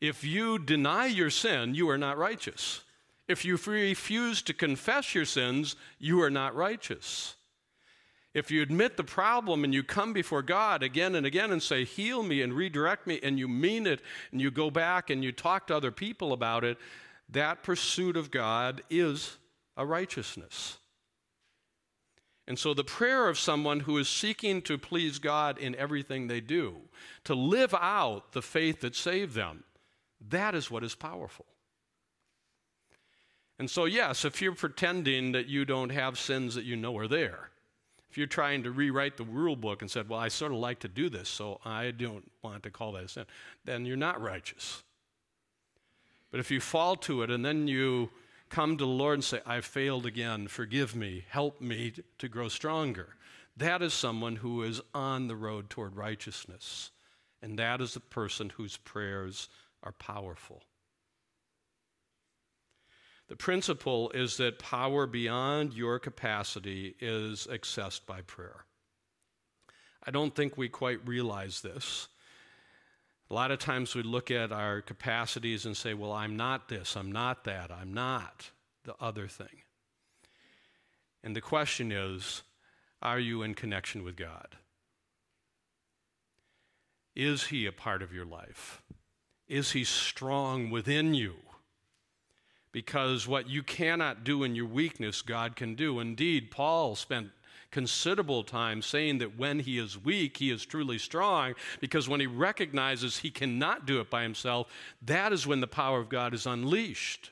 If 0.00 0.24
you 0.24 0.58
deny 0.58 1.06
your 1.06 1.30
sin, 1.30 1.74
you 1.74 1.90
are 1.90 1.98
not 1.98 2.16
righteous. 2.16 2.80
If 3.28 3.44
you 3.44 3.56
refuse 3.56 4.42
to 4.42 4.54
confess 4.54 5.14
your 5.14 5.26
sins, 5.26 5.76
you 5.98 6.22
are 6.22 6.30
not 6.30 6.54
righteous. 6.54 7.36
If 8.32 8.50
you 8.50 8.62
admit 8.62 8.96
the 8.96 9.04
problem 9.04 9.62
and 9.62 9.74
you 9.74 9.82
come 9.82 10.12
before 10.12 10.42
God 10.42 10.82
again 10.82 11.14
and 11.14 11.26
again 11.26 11.50
and 11.50 11.62
say, 11.62 11.84
Heal 11.84 12.22
me 12.22 12.42
and 12.42 12.52
redirect 12.52 13.06
me, 13.06 13.20
and 13.22 13.38
you 13.38 13.46
mean 13.48 13.86
it, 13.86 14.00
and 14.32 14.40
you 14.40 14.50
go 14.50 14.70
back 14.70 15.10
and 15.10 15.22
you 15.22 15.32
talk 15.32 15.66
to 15.66 15.76
other 15.76 15.90
people 15.90 16.32
about 16.32 16.64
it, 16.64 16.78
that 17.32 17.62
pursuit 17.62 18.16
of 18.16 18.30
God 18.30 18.82
is 18.90 19.36
a 19.76 19.86
righteousness. 19.86 20.78
And 22.46 22.58
so, 22.58 22.74
the 22.74 22.84
prayer 22.84 23.28
of 23.28 23.38
someone 23.38 23.80
who 23.80 23.96
is 23.98 24.08
seeking 24.08 24.60
to 24.62 24.76
please 24.76 25.18
God 25.18 25.56
in 25.58 25.76
everything 25.76 26.26
they 26.26 26.40
do, 26.40 26.76
to 27.24 27.34
live 27.34 27.74
out 27.74 28.32
the 28.32 28.42
faith 28.42 28.80
that 28.80 28.96
saved 28.96 29.34
them, 29.34 29.62
that 30.28 30.54
is 30.54 30.70
what 30.70 30.82
is 30.82 30.94
powerful. 30.94 31.46
And 33.58 33.70
so, 33.70 33.84
yes, 33.84 34.24
if 34.24 34.42
you're 34.42 34.54
pretending 34.54 35.32
that 35.32 35.46
you 35.46 35.64
don't 35.64 35.90
have 35.90 36.18
sins 36.18 36.54
that 36.54 36.64
you 36.64 36.76
know 36.76 36.96
are 36.98 37.06
there, 37.06 37.50
if 38.10 38.18
you're 38.18 38.26
trying 38.26 38.64
to 38.64 38.72
rewrite 38.72 39.16
the 39.16 39.24
rule 39.24 39.54
book 39.54 39.82
and 39.82 39.90
said, 39.90 40.08
Well, 40.08 40.18
I 40.18 40.28
sort 40.28 40.50
of 40.50 40.58
like 40.58 40.80
to 40.80 40.88
do 40.88 41.08
this, 41.08 41.28
so 41.28 41.60
I 41.64 41.92
don't 41.92 42.28
want 42.42 42.64
to 42.64 42.70
call 42.70 42.92
that 42.92 43.04
a 43.04 43.08
sin, 43.08 43.26
then 43.64 43.86
you're 43.86 43.96
not 43.96 44.20
righteous. 44.20 44.82
But 46.30 46.40
if 46.40 46.50
you 46.50 46.60
fall 46.60 46.96
to 46.96 47.22
it 47.22 47.30
and 47.30 47.44
then 47.44 47.66
you 47.66 48.10
come 48.48 48.76
to 48.76 48.84
the 48.84 48.90
Lord 48.90 49.14
and 49.14 49.24
say, 49.24 49.40
I 49.46 49.60
failed 49.60 50.06
again, 50.06 50.48
forgive 50.48 50.94
me, 50.94 51.24
help 51.28 51.60
me 51.60 51.92
to 52.18 52.28
grow 52.28 52.48
stronger, 52.48 53.16
that 53.56 53.82
is 53.82 53.92
someone 53.92 54.36
who 54.36 54.62
is 54.62 54.80
on 54.94 55.28
the 55.28 55.36
road 55.36 55.70
toward 55.70 55.96
righteousness. 55.96 56.90
And 57.42 57.58
that 57.58 57.80
is 57.80 57.94
the 57.94 58.00
person 58.00 58.50
whose 58.50 58.76
prayers 58.76 59.48
are 59.82 59.92
powerful. 59.92 60.62
The 63.28 63.36
principle 63.36 64.10
is 64.10 64.36
that 64.38 64.58
power 64.58 65.06
beyond 65.06 65.72
your 65.72 65.98
capacity 65.98 66.96
is 67.00 67.46
accessed 67.50 68.04
by 68.04 68.22
prayer. 68.22 68.64
I 70.04 70.10
don't 70.10 70.34
think 70.34 70.56
we 70.56 70.68
quite 70.68 71.06
realize 71.06 71.60
this. 71.60 72.08
A 73.30 73.34
lot 73.34 73.52
of 73.52 73.60
times 73.60 73.94
we 73.94 74.02
look 74.02 74.30
at 74.30 74.50
our 74.50 74.80
capacities 74.80 75.64
and 75.64 75.76
say, 75.76 75.94
well, 75.94 76.12
I'm 76.12 76.36
not 76.36 76.68
this, 76.68 76.96
I'm 76.96 77.12
not 77.12 77.44
that, 77.44 77.70
I'm 77.70 77.94
not 77.94 78.50
the 78.84 78.94
other 79.00 79.28
thing. 79.28 79.62
And 81.22 81.36
the 81.36 81.40
question 81.40 81.92
is, 81.92 82.42
are 83.00 83.20
you 83.20 83.42
in 83.42 83.54
connection 83.54 84.02
with 84.02 84.16
God? 84.16 84.56
Is 87.14 87.46
He 87.46 87.66
a 87.66 87.72
part 87.72 88.02
of 88.02 88.12
your 88.12 88.24
life? 88.24 88.82
Is 89.46 89.72
He 89.72 89.84
strong 89.84 90.70
within 90.70 91.14
you? 91.14 91.36
Because 92.72 93.28
what 93.28 93.48
you 93.48 93.62
cannot 93.62 94.24
do 94.24 94.42
in 94.42 94.56
your 94.56 94.66
weakness, 94.66 95.22
God 95.22 95.54
can 95.54 95.74
do. 95.74 96.00
Indeed, 96.00 96.50
Paul 96.50 96.96
spent 96.96 97.30
considerable 97.70 98.42
time 98.42 98.82
saying 98.82 99.18
that 99.18 99.38
when 99.38 99.60
he 99.60 99.78
is 99.78 100.02
weak, 100.02 100.36
he 100.38 100.50
is 100.50 100.66
truly 100.66 100.98
strong, 100.98 101.54
because 101.80 102.08
when 102.08 102.20
he 102.20 102.26
recognizes 102.26 103.18
he 103.18 103.30
cannot 103.30 103.86
do 103.86 104.00
it 104.00 104.10
by 104.10 104.22
himself, 104.22 104.66
that 105.02 105.32
is 105.32 105.46
when 105.46 105.60
the 105.60 105.66
power 105.66 106.00
of 106.00 106.08
God 106.08 106.34
is 106.34 106.46
unleashed. 106.46 107.30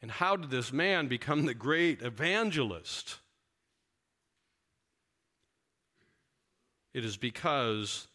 And 0.00 0.10
how 0.10 0.36
did 0.36 0.50
this 0.50 0.72
man 0.72 1.08
become 1.08 1.44
the 1.44 1.54
great 1.54 2.02
evangelist? 2.02 3.18
It 6.94 7.04
is 7.04 7.16
because 7.16 8.06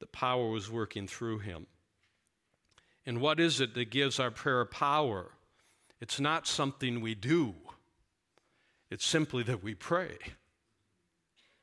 the 0.00 0.06
power 0.06 0.48
was 0.48 0.70
working 0.70 1.06
through 1.08 1.40
him. 1.40 1.66
And 3.06 3.20
what 3.20 3.40
is 3.40 3.60
it 3.60 3.74
that 3.74 3.90
gives 3.90 4.20
our 4.20 4.30
prayer 4.30 4.64
power? 4.64 5.32
It's 6.00 6.20
not 6.20 6.46
something 6.46 7.00
we 7.00 7.14
do. 7.14 7.54
It's 8.90 9.04
simply 9.06 9.42
that 9.44 9.62
we 9.62 9.74
pray 9.74 10.18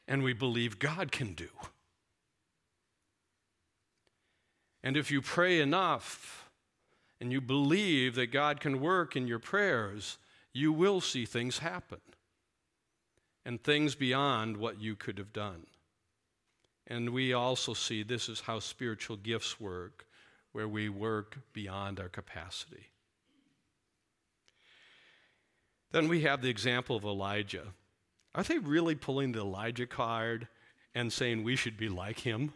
and 0.08 0.24
we 0.24 0.34
believe 0.34 0.80
God 0.80 1.12
can 1.12 1.34
do. 1.34 1.50
And 4.84 4.98
if 4.98 5.12
you 5.12 5.22
pray 5.22 5.62
enough 5.62 6.50
and 7.20 7.32
you 7.32 7.40
believe 7.40 8.16
that 8.16 8.32
God 8.32 8.60
can 8.60 8.82
work 8.82 9.16
in 9.16 9.28
your 9.28 9.40
prayers, 9.40 10.18
you 10.54 10.74
will 10.74 11.02
see 11.02 11.26
things 11.26 11.60
happen 11.60 12.02
and 13.46 13.64
things 13.64 13.96
beyond 13.96 14.58
what 14.58 14.82
you 14.82 14.96
could 14.96 15.18
have 15.18 15.34
done. 15.34 15.68
And 16.88 17.12
we 17.12 17.32
also 17.32 17.74
see 17.74 18.04
this 18.04 18.28
is 18.28 18.42
how 18.42 18.60
spiritual 18.60 19.16
gifts 19.18 19.60
work, 19.60 20.06
where 20.52 20.68
we 20.68 20.90
work 20.90 21.38
beyond 21.54 22.00
our 22.00 22.10
capacity. 22.10 22.91
Then 25.92 26.08
we 26.08 26.22
have 26.22 26.42
the 26.42 26.50
example 26.50 26.96
of 26.96 27.04
Elijah. 27.04 27.74
Are 28.34 28.44
they 28.44 28.58
really 28.58 28.96
pulling 28.96 29.34
the 29.34 29.40
Elijah 29.40 29.88
card 29.88 30.48
and 30.96 31.12
saying 31.12 31.44
we 31.44 31.56
should 31.56 31.78
be 31.78 31.90
like 31.90 32.20
him? 32.20 32.54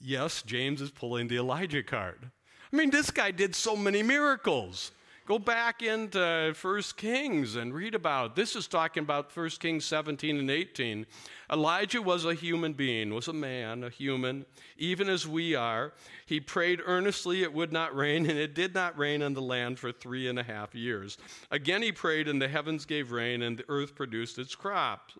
Yes, 0.00 0.42
James 0.42 0.80
is 0.80 0.90
pulling 0.90 1.28
the 1.28 1.38
Elijah 1.38 1.82
card. 1.82 2.30
I 2.72 2.76
mean, 2.76 2.90
this 2.90 3.10
guy 3.10 3.30
did 3.30 3.54
so 3.54 3.76
many 3.76 4.02
miracles. 4.02 4.92
Go 5.24 5.38
back 5.38 5.82
into 5.82 6.52
First 6.56 6.96
Kings 6.96 7.54
and 7.54 7.72
read 7.72 7.94
about. 7.94 8.34
This 8.34 8.56
is 8.56 8.66
talking 8.66 9.04
about 9.04 9.30
First 9.30 9.60
Kings 9.60 9.84
17 9.84 10.36
and 10.36 10.50
18. 10.50 11.06
Elijah 11.52 12.02
was 12.02 12.24
a 12.24 12.34
human 12.34 12.72
being, 12.72 13.14
was 13.14 13.28
a 13.28 13.32
man, 13.32 13.84
a 13.84 13.88
human, 13.88 14.44
even 14.76 15.08
as 15.08 15.26
we 15.26 15.54
are. 15.54 15.92
He 16.26 16.40
prayed 16.40 16.80
earnestly 16.84 17.42
it 17.42 17.52
would 17.52 17.72
not 17.72 17.94
rain, 17.94 18.28
and 18.28 18.36
it 18.36 18.52
did 18.52 18.74
not 18.74 18.98
rain 18.98 19.22
on 19.22 19.34
the 19.34 19.42
land 19.42 19.78
for 19.78 19.92
three 19.92 20.26
and 20.28 20.40
a 20.40 20.42
half 20.42 20.74
years. 20.74 21.18
Again 21.52 21.82
he 21.82 21.92
prayed, 21.92 22.26
and 22.26 22.42
the 22.42 22.48
heavens 22.48 22.84
gave 22.84 23.12
rain, 23.12 23.42
and 23.42 23.58
the 23.58 23.64
earth 23.68 23.94
produced 23.94 24.40
its 24.40 24.56
crops. 24.56 25.16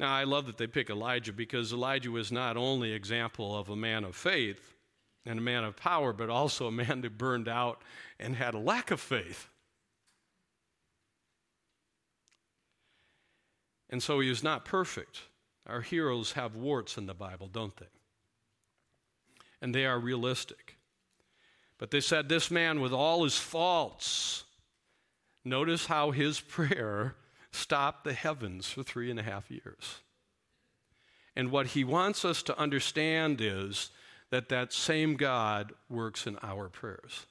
Now 0.00 0.12
I 0.12 0.24
love 0.24 0.46
that 0.46 0.58
they 0.58 0.66
pick 0.66 0.90
Elijah 0.90 1.32
because 1.32 1.72
Elijah 1.72 2.10
was 2.10 2.32
not 2.32 2.56
only 2.56 2.92
example 2.92 3.56
of 3.56 3.68
a 3.68 3.76
man 3.76 4.02
of 4.02 4.16
faith, 4.16 4.75
and 5.26 5.38
a 5.38 5.42
man 5.42 5.64
of 5.64 5.76
power, 5.76 6.12
but 6.12 6.30
also 6.30 6.66
a 6.66 6.72
man 6.72 7.00
that 7.02 7.18
burned 7.18 7.48
out 7.48 7.82
and 8.18 8.36
had 8.36 8.54
a 8.54 8.58
lack 8.58 8.90
of 8.90 9.00
faith. 9.00 9.48
And 13.90 14.02
so 14.02 14.20
he 14.20 14.30
is 14.30 14.42
not 14.42 14.64
perfect. 14.64 15.22
Our 15.66 15.80
heroes 15.80 16.32
have 16.32 16.56
warts 16.56 16.96
in 16.96 17.06
the 17.06 17.14
Bible, 17.14 17.48
don't 17.48 17.76
they? 17.76 17.86
And 19.60 19.74
they 19.74 19.86
are 19.86 19.98
realistic. 19.98 20.76
But 21.78 21.90
they 21.90 22.00
said, 22.00 22.28
This 22.28 22.50
man, 22.50 22.80
with 22.80 22.92
all 22.92 23.24
his 23.24 23.36
faults, 23.36 24.44
notice 25.44 25.86
how 25.86 26.10
his 26.10 26.40
prayer 26.56 27.16
stopped 27.52 28.04
the 28.04 28.12
heavens 28.12 28.68
for 28.68 28.82
three 28.82 29.10
and 29.10 29.18
a 29.18 29.22
half 29.22 29.50
years. 29.50 30.00
And 31.34 31.50
what 31.50 31.68
he 31.68 31.84
wants 31.84 32.24
us 32.24 32.42
to 32.44 32.58
understand 32.58 33.40
is 33.40 33.90
that 34.30 34.48
that 34.48 34.72
same 34.72 35.16
God 35.16 35.72
works 35.88 36.26
in 36.26 36.38
our 36.42 36.68
prayers. 36.68 37.26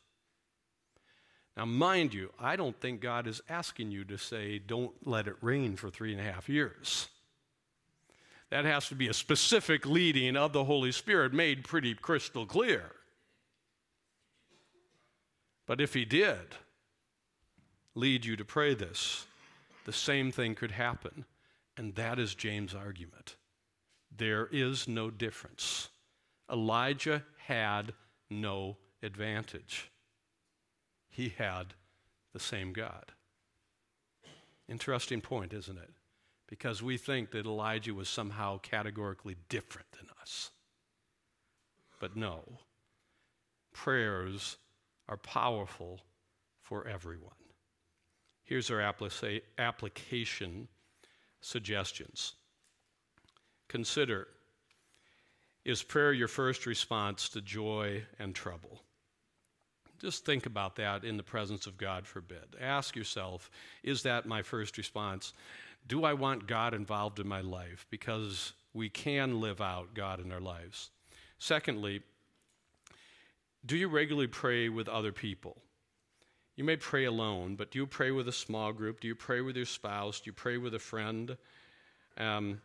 Now, 1.58 1.66
mind 1.66 2.14
you, 2.14 2.32
I 2.39 2.56
don't 2.56 2.80
think 2.80 3.00
God 3.00 3.28
is 3.28 3.41
asking 3.50 3.91
you 3.91 4.04
to 4.06 4.18
say, 4.18 4.60
don't 4.60 4.93
let 5.08 5.28
it 5.28 5.36
rain 5.41 5.76
for 5.78 5.89
three 5.89 6.12
and 6.12 6.20
a 6.20 6.32
half 6.32 6.50
years. 6.50 7.08
That 8.50 8.66
has 8.66 8.89
to 8.89 8.96
be 8.96 9.08
a 9.08 9.14
specific 9.14 9.86
leading 9.86 10.36
of 10.36 10.54
the 10.54 10.66
Holy 10.66 10.91
Spirit 10.91 11.34
made 11.34 11.64
pretty 11.64 11.93
crystal 11.96 12.46
clear. 12.46 12.91
But 15.66 15.82
if 15.82 15.93
He 15.93 16.06
did 16.06 16.56
lead 17.96 18.26
you 18.26 18.36
to 18.36 18.46
pray 18.46 18.74
this, 18.74 19.26
the 19.86 19.93
same 19.93 20.32
thing 20.32 20.56
could 20.56 20.72
happen. 20.72 21.26
And 21.78 21.96
that 21.96 22.20
is 22.20 22.36
James' 22.36 22.76
argument. 22.76 23.36
There 24.16 24.48
is 24.52 24.88
no 24.88 25.10
difference. 25.10 25.89
Elijah 26.52 27.24
had 27.48 27.93
no 28.30 28.78
advantage. 29.02 29.91
He 31.10 31.30
had 31.38 31.74
the 32.34 32.39
same 32.39 32.74
God. 32.74 33.12
Interesting 34.68 35.22
point, 35.22 35.54
isn't 35.54 35.78
it? 35.78 35.91
Because 36.48 36.84
we 36.84 36.98
think 36.98 37.32
that 37.32 37.46
Elijah 37.46 37.93
was 37.93 38.10
somehow 38.10 38.60
categorically 38.60 39.36
different 39.50 39.91
than 39.91 40.08
us. 40.22 40.52
But 42.00 42.16
no, 42.16 42.60
prayers 43.74 44.58
are 45.08 45.18
powerful 45.18 46.02
for 46.62 46.88
everyone. 46.88 47.32
Here's 48.43 48.70
our 48.70 48.82
application 49.58 50.68
suggestions. 51.41 52.34
Consider 53.68 54.28
is 55.66 55.82
prayer 55.82 56.13
your 56.13 56.28
first 56.28 56.66
response 56.66 57.28
to 57.30 57.41
joy 57.41 58.03
and 58.20 58.36
trouble? 58.36 58.82
Just 59.99 60.26
think 60.26 60.45
about 60.45 60.76
that 60.76 61.03
in 61.03 61.18
the 61.18 61.24
presence 61.24 61.66
of 61.66 61.78
God 61.78 62.05
forbid. 62.05 62.55
Ask 62.61 62.95
yourself, 62.95 63.49
is 63.84 64.03
that 64.03 64.28
my 64.28 64.43
first 64.43 64.78
response? 64.78 65.34
Do 65.88 66.03
I 66.03 66.13
want 66.13 66.47
God 66.47 66.74
involved 66.74 67.20
in 67.20 67.28
my 67.28 67.41
life? 67.41 67.86
Because 67.89 68.53
we 68.74 68.89
can 68.89 69.41
live 69.41 69.61
out 69.61 69.93
God 69.95 70.20
in 70.20 70.32
our 70.32 70.39
lives. 70.39 70.91
Secondly, 71.39 72.01
do 73.66 73.78
you 73.78 73.88
regularly 73.88 74.28
pray 74.28 74.70
with 74.70 74.88
other 74.88 75.11
people? 75.11 75.57
You 76.55 76.63
may 76.63 76.78
pray 76.78 77.05
alone, 77.05 77.55
but 77.55 77.72
do 77.72 77.80
you 77.80 77.88
pray 77.88 78.11
with 78.11 78.28
a 78.28 78.34
small 78.34 78.72
group? 78.72 78.99
Do 78.99 79.07
you 79.07 79.16
pray 79.16 79.41
with 79.41 79.55
your 79.55 79.66
spouse? 79.66 80.20
Do 80.20 80.30
you 80.30 80.34
pray 80.34 80.57
with 80.57 80.76
a 80.76 80.80
friend? 80.80 81.36
Um, 82.18 82.61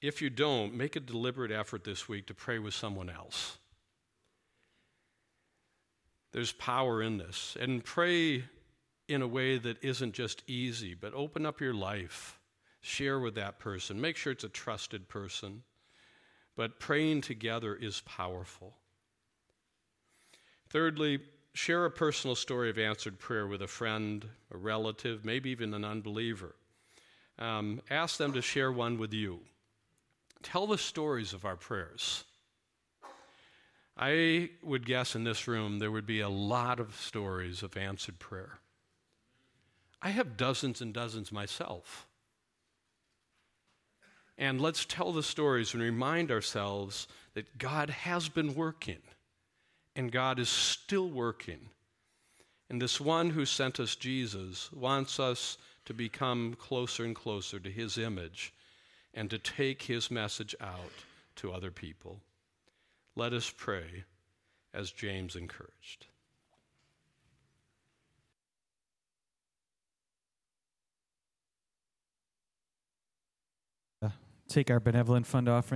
if 0.00 0.22
you 0.22 0.30
don't, 0.30 0.74
make 0.74 0.96
a 0.96 1.00
deliberate 1.00 1.50
effort 1.50 1.84
this 1.84 2.08
week 2.08 2.26
to 2.26 2.34
pray 2.34 2.58
with 2.58 2.74
someone 2.74 3.10
else. 3.10 3.58
There's 6.32 6.52
power 6.52 7.02
in 7.02 7.18
this. 7.18 7.56
And 7.58 7.84
pray 7.84 8.44
in 9.08 9.22
a 9.22 9.26
way 9.26 9.58
that 9.58 9.82
isn't 9.82 10.12
just 10.12 10.42
easy, 10.46 10.94
but 10.94 11.14
open 11.14 11.46
up 11.46 11.60
your 11.60 11.74
life. 11.74 12.38
Share 12.80 13.18
with 13.18 13.34
that 13.34 13.58
person. 13.58 14.00
Make 14.00 14.16
sure 14.16 14.32
it's 14.32 14.44
a 14.44 14.48
trusted 14.48 15.08
person. 15.08 15.62
But 16.56 16.78
praying 16.78 17.22
together 17.22 17.74
is 17.74 18.02
powerful. 18.02 18.74
Thirdly, 20.70 21.20
share 21.54 21.86
a 21.86 21.90
personal 21.90 22.36
story 22.36 22.70
of 22.70 22.78
answered 22.78 23.18
prayer 23.18 23.46
with 23.46 23.62
a 23.62 23.66
friend, 23.66 24.24
a 24.52 24.56
relative, 24.56 25.24
maybe 25.24 25.50
even 25.50 25.72
an 25.74 25.84
unbeliever. 25.84 26.54
Um, 27.38 27.80
ask 27.90 28.18
them 28.18 28.32
to 28.34 28.42
share 28.42 28.70
one 28.70 28.98
with 28.98 29.14
you. 29.14 29.40
Tell 30.42 30.66
the 30.66 30.78
stories 30.78 31.32
of 31.32 31.44
our 31.44 31.56
prayers. 31.56 32.24
I 33.96 34.50
would 34.62 34.86
guess 34.86 35.16
in 35.16 35.24
this 35.24 35.48
room 35.48 35.78
there 35.80 35.90
would 35.90 36.06
be 36.06 36.20
a 36.20 36.28
lot 36.28 36.78
of 36.78 36.94
stories 36.94 37.62
of 37.62 37.76
answered 37.76 38.18
prayer. 38.20 38.60
I 40.00 40.10
have 40.10 40.36
dozens 40.36 40.80
and 40.80 40.94
dozens 40.94 41.32
myself. 41.32 42.06
And 44.36 44.60
let's 44.60 44.84
tell 44.84 45.12
the 45.12 45.24
stories 45.24 45.74
and 45.74 45.82
remind 45.82 46.30
ourselves 46.30 47.08
that 47.34 47.58
God 47.58 47.90
has 47.90 48.28
been 48.28 48.54
working 48.54 49.02
and 49.96 50.12
God 50.12 50.38
is 50.38 50.48
still 50.48 51.10
working. 51.10 51.70
And 52.70 52.80
this 52.80 53.00
one 53.00 53.30
who 53.30 53.44
sent 53.44 53.80
us 53.80 53.96
Jesus 53.96 54.70
wants 54.70 55.18
us 55.18 55.58
to 55.86 55.94
become 55.94 56.54
closer 56.54 57.04
and 57.04 57.16
closer 57.16 57.58
to 57.58 57.70
his 57.70 57.98
image 57.98 58.52
and 59.14 59.30
to 59.30 59.38
take 59.38 59.82
his 59.82 60.10
message 60.10 60.54
out 60.60 60.92
to 61.36 61.52
other 61.52 61.70
people. 61.70 62.20
Let 63.16 63.32
us 63.32 63.52
pray 63.54 64.04
as 64.72 64.90
James 64.92 65.34
encouraged. 65.34 66.06
Uh, 74.02 74.10
take 74.48 74.70
our 74.70 74.80
benevolent 74.80 75.26
fund 75.26 75.48
offering. 75.48 75.66